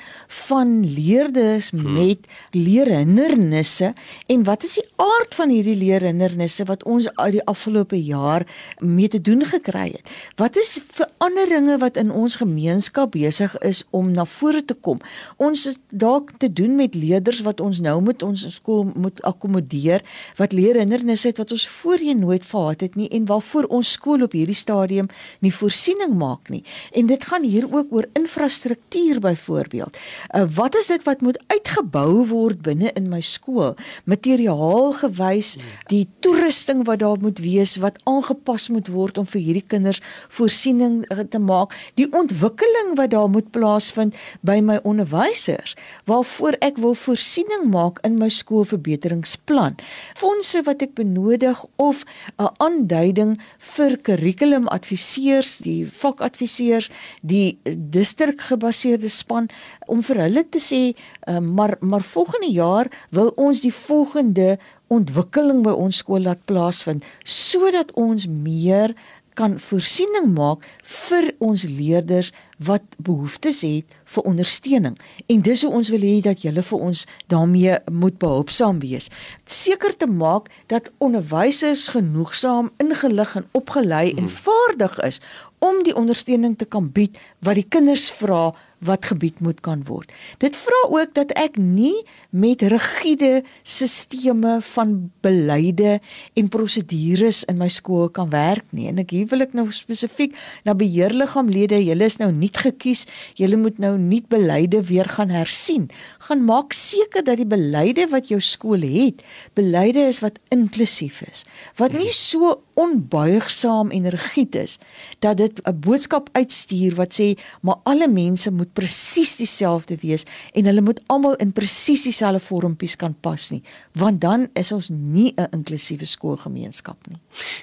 van 0.47 0.81
leerders 0.83 1.71
hmm. 1.71 1.93
met 1.97 2.27
leerhindernisse 2.57 3.93
en 4.27 4.45
wat 4.49 4.67
is 4.67 4.79
die 4.81 4.87
aard 5.03 5.37
van 5.39 5.55
hierdie 5.55 5.79
leerhindernisse 5.79 6.67
wat 6.69 6.85
ons 6.89 7.09
al 7.17 7.39
die 7.39 7.45
afgelope 7.49 7.99
jaar 7.99 8.47
mee 8.81 9.09
te 9.09 9.21
doen 9.21 9.45
gekry 9.47 9.89
het? 9.95 10.13
Wat 10.41 10.57
is 10.61 10.79
veranderinge 10.93 11.79
wat 11.83 11.97
in 12.01 12.11
ons 12.11 12.37
gemeenskap 12.41 13.15
besig 13.17 13.55
is 13.63 13.85
om 13.91 14.11
na 14.13 14.27
vore 14.29 14.65
te 14.65 14.75
kom? 14.75 15.01
Ons 15.43 15.67
is 15.71 15.79
dalk 15.89 16.32
te 16.39 16.53
doen 16.53 16.75
met 16.75 16.95
leerders 16.95 17.41
wat 17.47 17.61
ons 17.61 17.81
nou 17.81 18.01
met 18.03 18.23
ons 18.23 18.47
skool 18.55 18.85
moet 18.95 19.23
akkommodeer 19.23 20.05
wat 20.37 20.53
leerhindernisse 20.53 21.29
het 21.29 21.41
wat 21.43 21.53
ons 21.53 21.69
voorheen 21.69 22.23
nooit 22.23 22.45
gehad 22.47 22.81
het 22.81 22.95
nie 22.99 23.09
en 23.09 23.27
waarvoor 23.27 23.69
ons 23.69 23.93
skool 23.93 24.23
op 24.23 24.33
hierdie 24.37 24.57
stadium 24.57 25.09
nie 25.41 25.53
voorsiening 25.55 26.15
maak 26.19 26.51
nie. 26.53 26.63
En 26.93 27.07
dit 27.07 27.25
gaan 27.25 27.45
hier 27.45 27.67
ook 27.71 27.93
oor 27.93 28.07
infrastruktuur 28.19 29.21
byvoorbeeld. 29.21 29.97
Uh, 29.97 30.45
wat 30.55 30.77
is 30.77 30.87
dit 30.87 31.05
wat 31.09 31.21
moet 31.21 31.39
uitgebou 31.47 32.27
word 32.27 32.63
binne 32.63 32.93
in 32.99 33.09
my 33.13 33.21
skool? 33.21 33.75
Materiaal 34.05 34.93
gewys, 35.01 35.57
die 35.91 36.07
toerusting 36.25 36.85
wat 36.89 37.03
daar 37.03 37.21
moet 37.21 37.43
wees 37.43 37.77
wat 37.83 37.99
aangepas 38.09 38.69
moet 38.75 38.89
word 38.93 39.19
om 39.19 39.27
vir 39.27 39.41
hierdie 39.41 39.67
kinders 39.67 40.03
voorsiening 40.33 41.03
uh, 41.11 41.25
te 41.29 41.41
maak, 41.43 41.75
die 42.01 42.09
ontwikkeling 42.13 42.95
wat 42.99 43.13
daar 43.15 43.31
moet 43.31 43.51
plaasvind 43.55 44.17
by 44.41 44.61
my 44.65 44.79
onderwysers. 44.83 45.77
Waar 46.09 46.22
waarvoor 46.23 46.57
ek 46.63 46.77
wil 46.79 46.95
voorsiening 46.95 47.65
maak 47.73 47.99
in 48.07 48.15
my 48.21 48.29
skoolverbeteringsplan. 48.31 49.75
Fondse 50.19 50.63
wat 50.69 50.83
ek 50.87 50.95
benodig 50.95 51.59
of 51.83 52.05
'n 52.39 52.51
aanduiding 52.63 53.41
vir 53.59 53.97
kurrikulumadviseurs, 54.07 55.59
die 55.67 55.87
vakadviseurs, 55.87 56.91
die 57.23 57.59
distrikgebaseerde 57.67 59.09
span 59.09 59.51
om 59.87 60.03
vir 60.03 60.17
hulle 60.17 60.45
te 60.49 60.59
sê, 60.59 60.95
uh, 61.27 61.39
maar 61.39 61.77
maar 61.81 62.03
volgende 62.03 62.53
jaar 62.53 62.87
wil 63.11 63.33
ons 63.37 63.61
die 63.61 63.75
volgende 63.75 64.59
ontwikkeling 64.93 65.63
by 65.65 65.73
ons 65.73 66.03
skool 66.03 66.27
laat 66.27 66.45
plaasvind 66.45 67.05
sodat 67.25 67.93
ons 67.99 68.27
meer 68.29 68.95
kan 69.35 69.59
voorsiening 69.59 70.33
maak 70.35 70.65
vir 71.09 71.31
ons 71.41 71.65
leerders 71.65 72.33
wat 72.63 72.83
behoeftes 72.99 73.63
het 73.67 73.97
vir 74.15 74.27
ondersteuning 74.29 74.99
en 75.27 75.45
dis 75.47 75.63
hoe 75.65 75.73
ons 75.73 75.91
wil 75.95 76.05
hê 76.07 76.17
dat 76.25 76.45
julle 76.45 76.63
vir 76.63 76.85
ons 76.89 77.05
daarmee 77.33 77.79
moet 77.91 78.19
behulpsaam 78.23 78.83
wees. 78.85 79.09
Seker 79.45 79.97
te 79.97 80.07
maak 80.07 80.51
dat 80.73 80.93
onderwysers 80.99 81.89
genoegsaam 81.95 82.71
ingelig 82.83 83.37
en 83.41 83.49
opgelei 83.53 84.11
hmm. 84.11 84.19
en 84.19 84.29
vaardig 84.29 84.99
is 85.09 85.23
om 85.63 85.83
die 85.87 85.97
ondersteuning 85.97 86.59
te 86.59 86.67
kan 86.67 86.91
bied 86.93 87.19
wat 87.47 87.59
die 87.59 87.69
kinders 87.69 88.11
vra 88.11 88.51
wat 88.83 89.07
gebied 89.11 89.41
moet 89.41 89.61
kan 89.63 89.85
word. 89.87 90.11
Dit 90.43 90.57
vra 90.59 90.81
ook 90.91 91.15
dat 91.15 91.33
ek 91.39 91.57
nie 91.57 91.95
met 92.31 92.63
rigiede 92.63 93.43
sisteme 93.63 94.59
van 94.73 95.11
beleide 95.25 96.01
en 96.39 96.49
prosedures 96.53 97.45
in 97.51 97.61
my 97.61 97.69
skool 97.73 98.11
kan 98.11 98.31
werk 98.33 98.67
nie. 98.71 98.89
En 98.91 98.99
ek 99.03 99.15
hier 99.15 99.29
wil 99.31 99.47
ek 99.47 99.55
nou 99.57 99.69
spesifiek 99.75 100.35
na 100.67 100.75
beheerliggaamlede, 100.79 101.79
julle 101.85 102.09
is 102.11 102.19
nou 102.23 102.31
nie 102.35 102.51
gekies, 102.53 103.07
julle 103.39 103.61
moet 103.61 103.79
nou 103.83 103.95
nie 104.01 104.23
beleide 104.29 104.83
weer 104.91 105.09
gaan 105.09 105.31
hersien. 105.31 105.89
Gaan 106.27 106.45
maak 106.49 106.75
seker 106.77 107.25
dat 107.27 107.39
die 107.41 107.49
beleide 107.49 108.09
wat 108.13 108.33
jou 108.33 108.41
skool 108.43 108.83
het, 108.83 109.23
beleide 109.59 110.09
is 110.11 110.23
wat 110.25 110.41
inklusief 110.55 111.23
is. 111.29 111.47
Wat 111.79 111.95
nie 111.95 112.11
so 112.13 112.59
onbuigsaam 112.75 113.91
en 113.93 114.09
rigied 114.09 114.55
is 114.57 114.79
dat 115.19 115.37
dit 115.37 115.61
'n 115.63 115.81
boodskap 115.81 116.29
uitstuur 116.33 116.95
wat 116.95 117.13
sê 117.21 117.39
maar 117.61 117.81
alle 117.85 118.09
mense 118.09 118.51
moet 118.51 118.72
presies 118.73 119.37
dieselfde 119.37 119.97
wees 120.03 120.25
en 120.55 120.69
hulle 120.71 120.81
moet 120.81 121.01
almal 121.13 121.37
in 121.43 121.53
presies 121.53 122.05
dieselfde 122.09 122.41
vormpies 122.41 122.97
kan 122.97 123.15
pas 123.15 123.51
nie 123.51 123.63
want 123.99 124.21
dan 124.21 124.49
is 124.55 124.73
ons 124.73 124.89
nie 124.91 125.35
'n 125.37 125.49
inklusiewe 125.53 126.07
skoolgemeenskap 126.07 126.99
nie. 127.09 127.19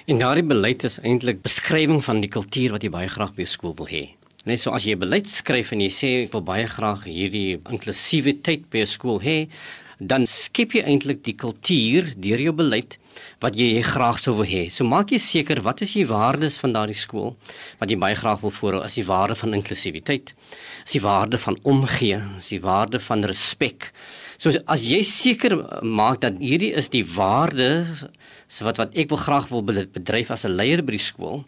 En 0.06 0.18
daardie 0.18 0.46
beleid 0.46 0.84
is 0.84 0.98
eintlik 0.98 1.42
beskrywing 1.42 2.04
van 2.04 2.20
die 2.20 2.30
kultuur 2.30 2.72
wat 2.72 2.82
jy 2.82 2.90
baie 2.90 3.08
graag 3.08 3.34
by 3.34 3.44
skool 3.44 3.74
wil 3.76 3.86
hê. 3.86 4.08
Net 4.44 4.60
so 4.60 4.70
as 4.70 4.84
jy 4.84 4.96
beleid 4.96 5.28
skryf 5.28 5.72
en 5.72 5.80
jy 5.80 5.90
sê 5.92 6.08
ek 6.24 6.32
wil 6.32 6.42
baie 6.42 6.66
graag 6.66 7.04
hierdie 7.04 7.60
inklusiwiteit 7.70 8.70
by 8.70 8.78
'n 8.80 8.86
skool 8.86 9.20
hê, 9.20 9.48
dan 10.00 10.24
skep 10.26 10.72
jy 10.74 10.82
eintlik 10.88 11.20
die 11.26 11.36
kultuur 11.36 12.14
deur 12.16 12.40
jou 12.40 12.54
beleid 12.56 12.96
wat 13.42 13.56
jy, 13.58 13.66
jy 13.76 13.82
graag 13.84 14.20
sou 14.20 14.34
wil 14.38 14.48
hê. 14.48 14.62
So 14.72 14.86
maak 14.88 15.12
jy 15.12 15.20
seker 15.20 15.60
wat 15.64 15.82
is 15.84 15.92
die 15.96 16.06
waardes 16.08 16.56
van 16.62 16.72
daardie 16.76 16.96
skool 16.96 17.34
wat 17.80 17.92
jy 17.92 17.98
baie 18.00 18.16
graag 18.16 18.40
wil 18.44 18.54
voorhou 18.54 18.82
as 18.84 18.96
die 18.96 19.04
waarde 19.04 19.36
van 19.36 19.56
inklusiwiteit, 19.58 20.32
as 20.84 20.96
die 20.96 21.04
waarde 21.04 21.40
van 21.42 21.58
omgee, 21.68 22.20
as 22.38 22.48
die 22.54 22.62
waarde 22.64 23.00
van 23.04 23.26
respek. 23.28 23.90
So 24.40 24.52
as 24.64 24.86
jy 24.88 25.02
seker 25.04 25.58
maak 25.84 26.22
dat 26.24 26.40
hierdie 26.40 26.72
is 26.80 26.88
die 26.92 27.04
waarde 27.04 27.84
so 28.48 28.64
wat 28.64 28.80
wat 28.80 28.96
ek 28.98 29.12
wil 29.12 29.20
graag 29.20 29.50
wil 29.52 29.62
bedryf 29.68 30.30
as 30.32 30.46
'n 30.46 30.56
leier 30.56 30.82
by 30.82 30.96
die 30.96 31.06
skool, 31.10 31.44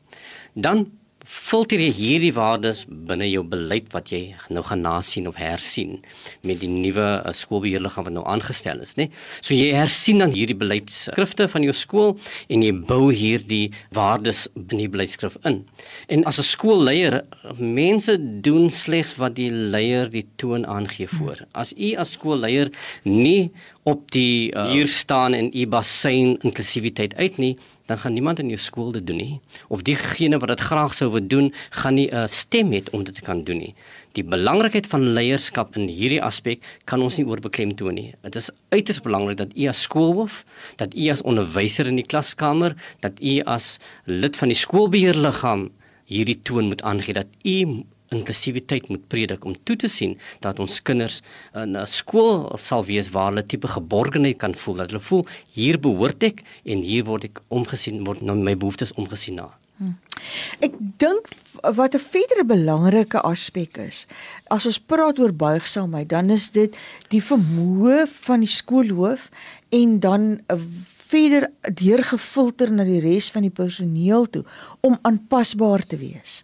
dan 0.55 0.91
filter 1.29 1.81
jy 1.81 1.91
hierdie 1.95 2.33
waardes 2.35 2.85
binne 2.89 3.29
jou 3.29 3.43
beleid 3.47 3.91
wat 3.95 4.11
jy 4.13 4.35
nou 4.53 4.63
gaan 4.67 4.83
nasien 4.85 5.29
of 5.31 5.39
hersien 5.41 6.01
met 6.47 6.61
die 6.63 6.71
nuwe 6.71 7.07
uh, 7.21 7.33
skoolbeheerliggaam 7.37 8.09
wat 8.09 8.17
nou 8.17 8.25
aangestel 8.29 8.83
is, 8.83 8.97
né? 8.99 9.09
So 9.41 9.55
jy 9.55 9.73
hersien 9.77 10.23
dan 10.23 10.35
hierdie 10.35 10.59
beleidskrifte 10.59 11.49
van 11.53 11.67
jou 11.67 11.75
skool 11.77 12.17
en 12.53 12.65
jy 12.67 12.73
bou 12.75 13.13
hierdie 13.15 13.73
waardes 13.95 14.49
in 14.57 14.83
die 14.83 14.91
beleidskrif 14.91 15.39
in. 15.49 15.63
En 16.09 16.25
as 16.29 16.39
'n 16.39 16.49
skoolleier, 16.49 17.23
mense 17.59 18.17
doen 18.43 18.71
slegs 18.71 19.17
wat 19.17 19.37
die 19.37 19.51
leier 19.51 20.11
die 20.11 20.27
toon 20.37 20.67
aangee 20.67 21.07
voor. 21.07 21.47
As 21.53 21.75
u 21.77 21.95
as 21.95 22.13
skoolleier 22.13 22.71
nie 23.05 23.51
op 23.85 24.11
die 24.11 24.53
uh, 24.55 24.71
hier 24.71 24.89
staan 24.89 25.35
en 25.35 25.51
u 25.55 25.67
basyn 25.67 26.39
inklusiwiteit 26.43 27.15
uit 27.15 27.39
nie, 27.39 27.57
dan 27.87 27.99
gaan 27.99 28.13
niemand 28.13 28.39
in 28.39 28.49
jou 28.49 28.59
skool 28.59 28.93
dit 28.93 29.07
doen 29.07 29.17
nie. 29.17 29.41
Of 29.69 29.83
diegene 29.83 30.39
wat 30.39 30.49
dit 30.49 30.61
graag 30.61 30.95
sou 30.95 31.11
wil 31.13 31.27
doen 31.27 31.53
gaan 31.71 31.95
nie 31.95 32.09
'n 32.13 32.29
stem 32.29 32.73
hê 32.73 32.83
om 32.93 33.05
dit 33.05 33.15
te 33.15 33.21
kan 33.21 33.45
doen 33.45 33.59
nie. 33.59 33.75
Die 34.13 34.25
belangrikheid 34.25 34.87
van 34.87 35.13
leierskap 35.13 35.77
in 35.77 35.89
hierdie 35.89 36.23
aspek 36.23 36.61
kan 36.85 37.03
ons 37.03 37.17
nie 37.17 37.27
oorbeklemtoon 37.27 37.95
nie. 37.95 38.15
Dit 38.23 38.37
is 38.37 38.51
uiters 38.69 39.01
belangrik 39.01 39.37
dat 39.37 39.57
u 39.57 39.67
as 39.67 39.83
skoolhoof 39.83 40.45
dat 40.77 40.95
u 40.95 41.09
as 41.09 41.23
onderwyser 41.23 41.87
in 41.87 41.97
die 41.97 42.07
klaskamer 42.07 42.77
dat 43.01 43.13
u 43.21 43.41
as 43.41 43.79
lid 44.05 44.37
van 44.37 44.49
die 44.49 44.57
skoolbeheerliggaam 44.57 45.71
hierdie 46.05 46.41
toon 46.43 46.65
moet 46.65 46.83
aangee 46.83 47.13
dat 47.13 47.27
u 47.45 47.85
inklusiwiteit 48.13 48.89
moet 48.89 49.09
predik 49.09 49.45
om 49.45 49.57
toe 49.65 49.77
te 49.77 49.89
sien 49.89 50.19
dat 50.41 50.61
ons 50.63 50.83
kinders 50.83 51.23
in 51.55 51.77
'n 51.77 51.87
skool 51.87 52.53
sal 52.59 52.85
wees 52.85 53.11
waar 53.11 53.31
hulle 53.31 53.47
tipe 53.47 53.69
geborgenheid 53.69 54.39
kan 54.39 54.55
voel 54.55 54.75
dat 54.75 54.91
hulle 54.91 55.09
voel 55.11 55.27
hier 55.55 55.79
behoort 55.79 56.23
ek 56.23 56.45
en 56.65 56.83
hier 56.83 57.05
word 57.05 57.25
ek 57.25 57.41
omgesien 57.49 58.05
word 58.05 58.23
na 58.23 58.35
my 58.35 58.57
behoeftes 58.57 58.93
omgesien 58.95 59.37
na. 59.37 59.51
Ek 60.63 60.75
dink 61.03 61.29
wat 61.79 61.95
'n 61.95 62.07
verdere 62.15 62.45
belangrike 62.45 63.19
aspek 63.21 63.79
is, 63.79 64.07
as 64.47 64.67
ons 64.67 64.79
praat 64.79 65.19
oor 65.19 65.33
buigsaamheid, 65.33 66.09
dan 66.09 66.31
is 66.31 66.51
dit 66.51 66.77
die 67.09 67.23
vermoë 67.23 68.07
van 68.07 68.41
die 68.41 68.55
skoolhoof 68.61 69.31
en 69.71 69.99
dan 70.01 70.41
verder 71.13 71.49
deurgefilter 71.77 72.73
na 72.73 72.85
die 72.89 73.01
res 73.05 73.29
van 73.35 73.45
die 73.45 73.53
personeel 73.53 74.29
toe 74.33 74.43
om 74.87 74.97
aanpasbaar 75.09 75.85
te 75.87 75.99
wees. 76.01 76.41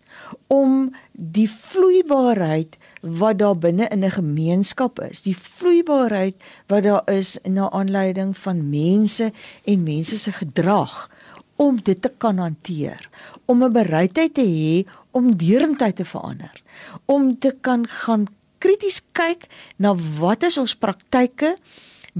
Om 0.52 0.90
die 1.12 1.48
vloeibaarheid 1.50 2.76
wat 3.20 3.40
daar 3.40 3.56
binne 3.56 3.88
in 3.88 4.04
'n 4.04 4.18
gemeenskap 4.20 5.00
is 5.00 5.22
die 5.22 5.36
vloeibaarheid 5.36 6.36
wat 6.68 6.82
daar 6.82 7.04
is 7.10 7.38
na 7.44 7.70
aanleiding 7.70 8.36
van 8.36 8.68
mense 8.70 9.32
en 9.64 9.82
mense 9.82 10.18
se 10.18 10.32
gedrag 10.32 11.08
om 11.56 11.82
dit 11.82 12.02
te 12.02 12.12
kan 12.18 12.38
hanteer. 12.38 13.08
Om 13.46 13.64
'n 13.64 13.72
bereidheid 13.72 14.34
te 14.34 14.46
hê 14.46 14.86
om 15.10 15.36
deurentyd 15.36 15.96
te 15.96 16.04
verander. 16.04 16.62
Om 17.06 17.38
te 17.38 17.56
kan 17.60 17.86
gaan 17.86 18.26
krities 18.58 19.02
kyk 19.12 19.46
na 19.76 19.94
wat 19.94 20.42
is 20.42 20.58
ons 20.58 20.76
praktyke 20.76 21.56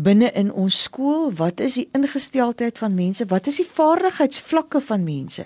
binne 0.05 0.31
in 0.39 0.51
ons 0.53 0.77
skool, 0.87 1.29
wat 1.39 1.61
is 1.65 1.79
die 1.81 1.87
ingesteldheid 1.97 2.79
van 2.79 2.95
mense, 2.95 3.27
wat 3.31 3.49
is 3.51 3.59
die 3.61 3.67
vaardigheidsvlakke 3.67 4.81
van 4.85 5.05
mense 5.05 5.45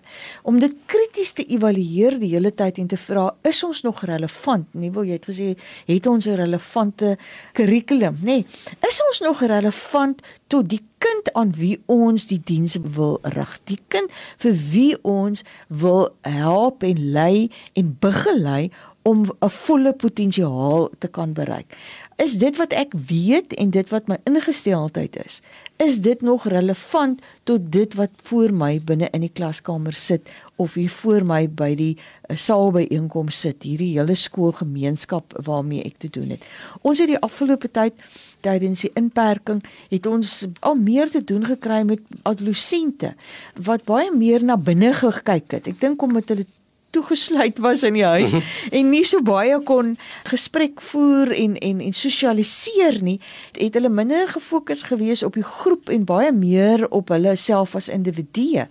om 0.49 0.59
dit 0.63 0.75
krities 0.91 1.33
te 1.39 1.45
evalueer 1.45 2.19
die 2.21 2.33
hele 2.35 2.53
tyd 2.55 2.81
en 2.83 2.91
te 2.91 2.99
vra 3.01 3.29
is 3.49 3.63
ons 3.65 3.83
nog 3.87 4.05
relevant? 4.09 4.69
Nie 4.77 4.93
wil 4.95 5.09
jy 5.09 5.19
het 5.19 5.29
gesê 5.31 5.49
het 5.89 6.07
ons 6.07 6.27
'n 6.27 6.37
relevante 6.37 7.17
kurrikulum, 7.53 8.17
nê? 8.21 8.25
Nee, 8.25 8.47
is 8.89 9.01
ons 9.09 9.21
nog 9.21 9.41
relevant 9.41 10.23
tot 10.49 10.69
die 10.69 10.83
kind 10.99 11.33
aan 11.33 11.53
wie 11.53 11.83
ons 11.87 12.27
die 12.27 12.41
diens 12.45 12.77
wil 12.83 13.19
rig? 13.23 13.61
Die 13.65 13.79
kind 13.89 14.11
vir 14.39 14.55
wie 14.73 14.97
ons 15.03 15.43
wil 15.69 16.11
help 16.21 16.83
en 16.83 17.11
lei 17.13 17.51
en 17.73 17.97
begelei 18.01 18.71
om 19.03 19.25
'n 19.41 19.49
volle 19.49 19.93
potensiaal 19.93 20.91
te 20.99 21.09
kan 21.09 21.33
bereik. 21.33 21.77
Is 22.21 22.37
dit 22.39 22.57
wat 22.61 22.75
ek 22.77 22.93
weet 23.09 23.55
en 23.57 23.71
dit 23.73 23.89
wat 23.89 24.09
my 24.11 24.19
ingesteldheid 24.29 25.17
is, 25.25 25.41
is 25.83 25.99
dit 26.05 26.21
nog 26.21 26.45
relevant 26.51 27.21
tot 27.49 27.65
dit 27.73 27.95
wat 27.95 28.11
voor 28.29 28.53
my 28.55 28.77
binne 28.85 29.09
in 29.17 29.25
die 29.25 29.33
klaskamer 29.33 29.97
sit 29.97 30.31
of 30.57 30.75
hier 30.75 30.91
voor 30.93 31.25
my 31.27 31.47
by 31.49 31.73
die 31.79 31.95
uh, 31.97 32.37
saal 32.37 32.71
by 32.75 32.85
einkom 32.91 33.33
sit, 33.33 33.65
hierdie 33.67 33.95
hele 33.97 34.15
skoolgemeenskap 34.19 35.35
waarmee 35.47 35.83
ek 35.89 35.99
te 36.05 36.13
doen 36.13 36.37
het. 36.37 36.45
Ons 36.83 37.03
het 37.03 37.11
die 37.11 37.21
afgelope 37.21 37.71
tyd 37.73 37.97
tydens 38.43 38.85
die 38.87 38.93
inperking 38.99 39.63
het 39.91 40.07
ons 40.11 40.47
al 40.61 40.79
meer 40.79 41.11
te 41.11 41.23
doen 41.25 41.47
gekry 41.47 41.83
met 41.89 42.03
adolessente 42.29 43.15
wat 43.63 43.87
baie 43.89 44.11
meer 44.15 44.45
na 44.45 44.59
binne 44.59 44.93
gekyk 44.99 45.59
het. 45.59 45.71
Ek 45.71 45.81
dink 45.81 46.03
omdat 46.03 46.35
hulle 46.35 46.47
toegesluit 46.93 47.59
was 47.65 47.83
in 47.89 47.97
die 47.97 48.05
huis 48.05 48.33
mhm. 48.33 48.55
en 48.79 48.91
nie 48.93 49.05
so 49.09 49.23
baie 49.25 49.59
kon 49.69 49.95
gesprek 50.29 50.81
voer 50.93 51.33
en 51.35 51.57
en 51.59 51.81
en 51.81 51.97
sosialiseer 51.97 53.01
nie, 53.03 53.19
het 53.57 53.77
hulle 53.79 53.91
minder 53.93 54.29
gefokus 54.33 54.85
gewees 54.89 55.25
op 55.27 55.37
die 55.39 55.47
groep 55.47 55.93
en 55.93 56.07
baie 56.09 56.33
meer 56.37 56.85
op 56.91 57.13
hulle 57.15 57.35
self 57.37 57.77
as 57.79 57.89
individue. 57.93 58.67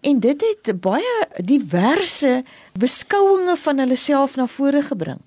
En 0.00 0.20
dit 0.20 0.44
het 0.48 0.80
baie 0.80 1.16
diverse 1.44 2.42
beskouinge 2.78 3.56
van 3.56 3.78
hulle 3.78 3.96
self 3.96 4.36
na 4.36 4.46
vore 4.46 4.82
gebring 4.82 5.20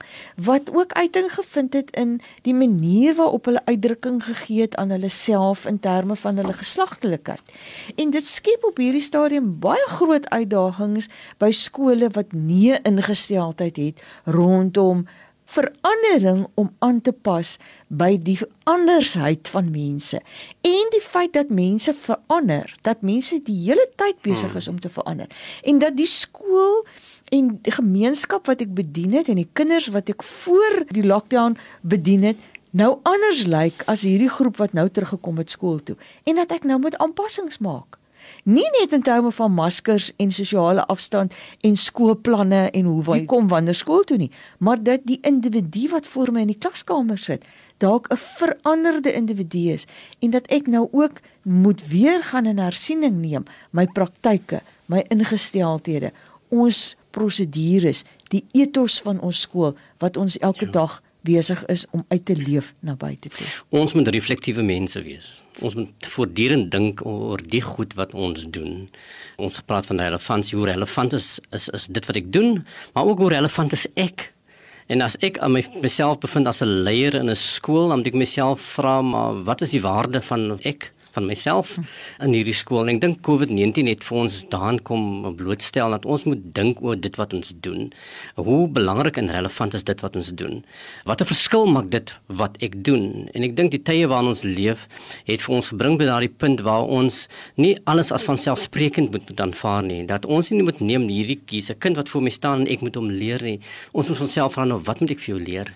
wat 0.50 0.70
ook 0.74 0.94
uiting 0.94 1.30
gevind 1.34 1.74
het 1.74 1.90
in 1.98 2.18
die 2.48 2.54
manier 2.54 3.16
waarop 3.16 3.46
hulle 3.50 3.66
uitdrukking 3.66 4.22
gegee 4.24 4.62
het 4.62 4.76
aan 4.76 4.90
hulle 4.96 5.10
self 5.10 5.66
in 5.66 5.80
terme 5.80 6.16
van 6.16 6.38
hulle 6.38 6.54
geslagtelikheid. 6.54 7.42
En 7.96 8.12
dit 8.12 8.28
skep 8.28 8.64
op 8.64 8.78
hierdie 8.78 9.04
stadium 9.04 9.56
baie 9.60 9.88
groot 9.88 10.30
uitdagings 10.30 11.10
by 11.38 11.52
skole 11.52 12.10
wat 12.16 12.32
nie 12.34 12.76
ingesteldheid 12.84 13.78
het 13.78 14.06
rondom 14.26 15.08
verandering 15.50 16.48
om 16.54 16.70
aan 16.80 17.02
te 17.02 17.12
pas 17.12 17.56
by 17.88 18.12
die 18.22 18.38
andersheid 18.70 19.50
van 19.50 19.72
mense. 19.74 20.22
En 20.62 20.92
die 20.94 21.02
feit 21.02 21.34
dat 21.34 21.50
mense 21.50 21.94
verander 21.98 22.70
dat 22.86 23.02
mense 23.02 23.42
die 23.46 23.58
hele 23.64 23.88
tyd 23.98 24.22
besig 24.26 24.56
is 24.56 24.68
om 24.68 24.80
te 24.80 24.92
verander. 24.94 25.30
En 25.64 25.82
dat 25.82 25.98
die 25.98 26.10
skool 26.10 26.86
en 27.36 27.60
die 27.62 27.74
gemeenskap 27.74 28.48
wat 28.50 28.62
ek 28.62 28.74
bedien 28.74 29.14
het 29.18 29.30
en 29.30 29.42
die 29.42 29.50
kinders 29.54 29.90
wat 29.94 30.10
ek 30.10 30.24
voor 30.24 30.84
die 30.90 31.06
lockdown 31.06 31.58
bedien 31.82 32.24
het 32.24 32.42
nou 32.72 33.00
anders 33.10 33.46
lyk 33.50 33.84
as 33.90 34.06
hierdie 34.06 34.30
groep 34.30 34.60
wat 34.62 34.76
nou 34.78 34.90
teruggekom 34.90 35.42
het 35.42 35.50
skool 35.54 35.80
toe 35.84 35.98
en 36.30 36.42
dat 36.42 36.52
ek 36.52 36.68
nou 36.70 36.80
moet 36.82 36.98
aanpassings 36.98 37.58
maak. 37.66 37.98
Nie 38.44 38.68
net 38.78 38.94
in 38.94 39.02
terme 39.02 39.32
van 39.32 39.54
maskers 39.54 40.12
en 40.22 40.32
sosiale 40.32 40.84
afstand 40.92 41.34
en 41.66 41.78
skoolplanne 41.78 42.68
en 42.70 42.86
hoe 42.86 43.02
wy 43.08 43.24
kom 43.30 43.48
wanneer 43.50 43.78
skool 43.78 44.04
toe 44.08 44.20
nie, 44.22 44.32
maar 44.60 44.82
dat 44.84 45.06
die 45.08 45.20
individu 45.26 45.88
wat 45.94 46.08
voor 46.08 46.32
my 46.34 46.44
in 46.46 46.54
die 46.54 46.60
klaskamer 46.60 47.18
sit, 47.18 47.46
dalk 47.78 48.08
'n 48.12 48.18
veranderde 48.18 49.14
individu 49.14 49.72
is 49.74 49.88
en 50.20 50.32
dat 50.32 50.48
ek 50.48 50.68
nou 50.68 50.88
ook 50.92 51.22
moet 51.44 51.88
weer 51.88 52.24
gaan 52.24 52.46
in 52.46 52.58
hersiening 52.58 53.22
neem 53.22 53.46
my 53.72 53.88
praktyke, 53.88 54.62
my 54.86 55.06
ingesteldhede. 55.10 56.12
Ons 56.50 56.98
prosedures, 57.12 58.04
die 58.30 58.46
etos 58.54 59.02
van 59.02 59.20
ons 59.20 59.42
skool 59.42 59.76
wat 60.00 60.18
ons 60.18 60.38
elke 60.38 60.66
ja. 60.66 60.72
dag 60.72 61.02
besig 61.28 61.66
is 61.66 61.86
om 61.92 62.06
uit 62.08 62.26
te 62.26 62.36
leef 62.36 62.74
na 62.80 62.96
buite 62.96 63.30
toe. 63.30 63.46
Ons 63.76 63.94
moet 63.94 64.08
reflektiewe 64.08 64.64
mense 64.64 65.02
wees. 65.04 65.42
Ons 65.60 65.76
moet 65.76 66.10
voortdurend 66.14 66.70
dink 66.72 67.04
oor 67.06 67.42
die 67.44 67.62
goed 67.62 67.94
wat 68.00 68.14
ons 68.16 68.46
doen. 68.48 68.88
Ons 69.38 69.60
praat 69.68 69.88
van 69.90 70.00
relevantie, 70.00 70.58
hoe 70.58 70.70
relevant 70.72 71.16
is 71.18 71.40
is 71.56 71.68
is 71.76 71.88
dit 71.92 72.06
wat 72.06 72.22
ek 72.22 72.32
doen, 72.32 72.62
maar 72.94 73.06
ook 73.12 73.26
hoe 73.26 73.34
relevant 73.36 73.76
is 73.76 73.88
ek? 73.96 74.30
En 74.90 75.04
as 75.06 75.20
ek 75.22 75.38
aan 75.46 75.54
my, 75.54 75.62
myself 75.84 76.18
bevind 76.24 76.48
as 76.48 76.64
'n 76.64 76.84
leier 76.88 77.16
in 77.16 77.30
'n 77.30 77.36
skool, 77.36 77.90
dan 77.90 77.98
moet 78.00 78.08
ek 78.08 78.14
myself 78.14 78.62
vra, 78.62 79.02
maar 79.02 79.44
wat 79.44 79.62
is 79.62 79.72
die 79.72 79.82
waarde 79.82 80.22
van 80.22 80.60
ek? 80.64 80.94
Van 81.20 81.28
myself 81.28 81.76
in 82.24 82.34
hierdie 82.36 82.56
skool 82.56 82.88
en 82.88 82.94
ek 82.96 83.02
dink 83.04 83.22
COVID-19 83.28 83.92
het 83.92 84.06
vir 84.08 84.22
ons 84.24 84.38
daan 84.54 84.80
kom 84.88 85.04
blootstel 85.40 85.96
dat 85.96 86.08
ons 86.08 86.26
moet 86.30 86.42
dink 86.56 86.80
oor 86.86 86.98
dit 87.00 87.16
wat 87.20 87.36
ons 87.36 87.52
doen. 87.66 87.90
Hoe 88.40 88.62
belangrik 88.80 89.20
en 89.20 89.32
relevant 89.32 89.76
is 89.78 89.86
dit 89.88 90.04
wat 90.06 90.16
ons 90.20 90.32
doen? 90.42 90.64
Wat 91.10 91.22
'n 91.22 91.30
verskil 91.32 91.68
maak 91.68 91.90
dit 91.92 92.14
wat 92.42 92.58
ek 92.64 92.80
doen? 92.84 93.28
En 93.36 93.44
ek 93.44 93.56
dink 93.56 93.72
die 93.72 93.84
tye 93.84 94.08
waarin 94.08 94.32
ons 94.32 94.44
leef 94.44 94.88
het 95.26 95.42
vir 95.42 95.56
ons 95.56 95.70
gebring 95.72 95.98
by 95.98 96.06
daardie 96.06 96.36
punt 96.38 96.62
waar 96.62 96.88
ons 96.88 97.28
nie 97.58 97.76
alles 97.86 98.12
as 98.12 98.24
vanselfsprekend 98.24 99.12
moet 99.12 99.28
moet 99.30 99.40
aanvaar 99.40 99.84
nie. 99.84 100.06
Dat 100.06 100.26
ons 100.26 100.52
nie 100.52 100.64
moet 100.64 100.80
neem 100.80 101.08
hierdie 101.08 101.40
kies 101.46 101.70
'n 101.70 101.80
kind 101.80 101.96
wat 101.96 102.10
voor 102.10 102.22
my 102.22 102.30
staan 102.30 102.62
en 102.62 102.68
ek 102.68 102.82
moet 102.82 102.96
hom 102.96 103.10
leer 103.10 103.42
nie. 103.42 103.60
Ons 103.92 104.08
moet 104.08 104.20
onsself 104.20 104.54
vra 104.54 104.66
nou 104.66 104.80
wat 104.80 105.00
moet 105.00 105.12
ek 105.12 105.20
vir 105.20 105.36
jou 105.36 105.44
leer? 105.44 105.68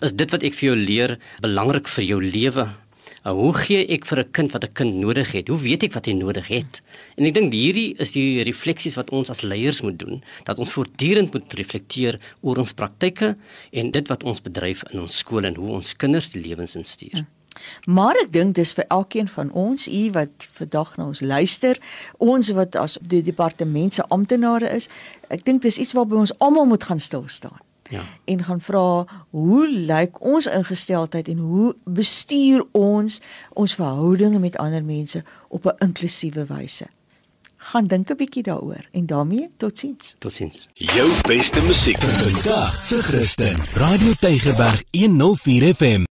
Is 0.00 0.12
dit 0.12 0.30
wat 0.30 0.42
ek 0.42 0.54
vir 0.54 0.66
jou 0.68 0.76
leer 0.76 1.18
belangrik 1.40 1.88
vir 1.88 2.04
jou 2.04 2.20
lewe? 2.22 2.87
Uh, 3.26 3.32
hoe 3.34 3.52
gee 3.54 3.86
ek 3.86 4.06
vir 4.06 4.18
'n 4.20 4.30
kind 4.30 4.52
wat 4.52 4.64
'n 4.64 4.72
kind 4.72 4.94
nodig 4.94 5.32
het? 5.32 5.48
Hoe 5.48 5.58
weet 5.58 5.82
ek 5.82 5.92
wat 5.92 6.06
hy 6.06 6.12
nodig 6.12 6.48
het? 6.48 6.82
En 7.16 7.24
ek 7.24 7.34
dink 7.34 7.52
hierdie 7.52 7.94
is 7.98 8.12
die 8.12 8.42
refleksies 8.42 8.94
wat 8.94 9.10
ons 9.10 9.30
as 9.30 9.42
leiers 9.42 9.82
moet 9.82 9.98
doen, 9.98 10.22
dat 10.44 10.58
ons 10.58 10.70
voortdurend 10.70 11.32
moet 11.32 11.52
reflekteer 11.52 12.20
oor 12.40 12.58
ons 12.58 12.72
praktyke 12.72 13.36
en 13.72 13.90
dit 13.90 14.08
wat 14.08 14.22
ons 14.22 14.40
bedryf 14.40 14.82
in 14.92 15.00
ons 15.00 15.18
skole 15.18 15.46
en 15.46 15.54
hoe 15.54 15.70
ons 15.70 15.96
kinders 15.96 16.30
die 16.30 16.42
lewens 16.42 16.76
instuur. 16.76 17.16
Ja. 17.16 17.26
Maar 17.84 18.16
ek 18.22 18.32
dink 18.32 18.54
dis 18.54 18.72
vir 18.72 18.84
elkeen 18.88 19.28
van 19.28 19.50
ons, 19.52 19.88
u 19.88 20.10
wat 20.10 20.46
vandag 20.52 20.96
na 20.96 21.06
ons 21.06 21.20
luister, 21.20 21.78
ons 22.18 22.50
wat 22.50 22.76
as 22.76 22.98
die 23.02 23.22
departement 23.22 23.94
se 23.94 24.02
amptenare 24.08 24.70
is, 24.70 24.88
ek 25.28 25.44
dink 25.44 25.62
dis 25.62 25.78
iets 25.78 25.92
waarby 25.92 26.14
ons 26.14 26.38
almal 26.38 26.66
moet 26.66 26.84
gaan 26.84 27.02
stil 27.02 27.26
staan 27.26 27.58
ja. 27.88 28.02
en 28.24 28.44
gaan 28.44 28.60
vra 28.60 29.06
hoe 29.30 29.68
lyk 29.70 30.20
ons 30.24 30.46
ingesteldheid 30.46 31.28
en 31.28 31.38
hoe 31.38 31.74
bestuur 31.84 32.66
ons 32.72 33.20
ons 33.52 33.74
verhoudinge 33.74 34.38
met 34.38 34.56
ander 34.56 34.84
mense 34.84 35.24
op 35.48 35.66
'n 35.66 35.84
inklusiewe 35.84 36.46
wyse. 36.46 36.86
Gaan 37.56 37.86
dink 37.86 38.10
'n 38.10 38.16
bietjie 38.16 38.42
daaroor 38.42 38.84
en 38.92 39.06
daarmee 39.06 39.50
totsiens. 39.56 40.14
Totsiens. 40.18 40.68
Jou 40.74 41.10
beste 41.22 41.60
musiek 41.62 41.98
vir 41.98 42.30
vandag, 42.30 42.84
se 42.84 43.02
Christen. 43.02 43.56
Radio 43.74 44.12
Tygerberg 44.12 44.82
104 44.90 45.74
FM. 45.74 46.08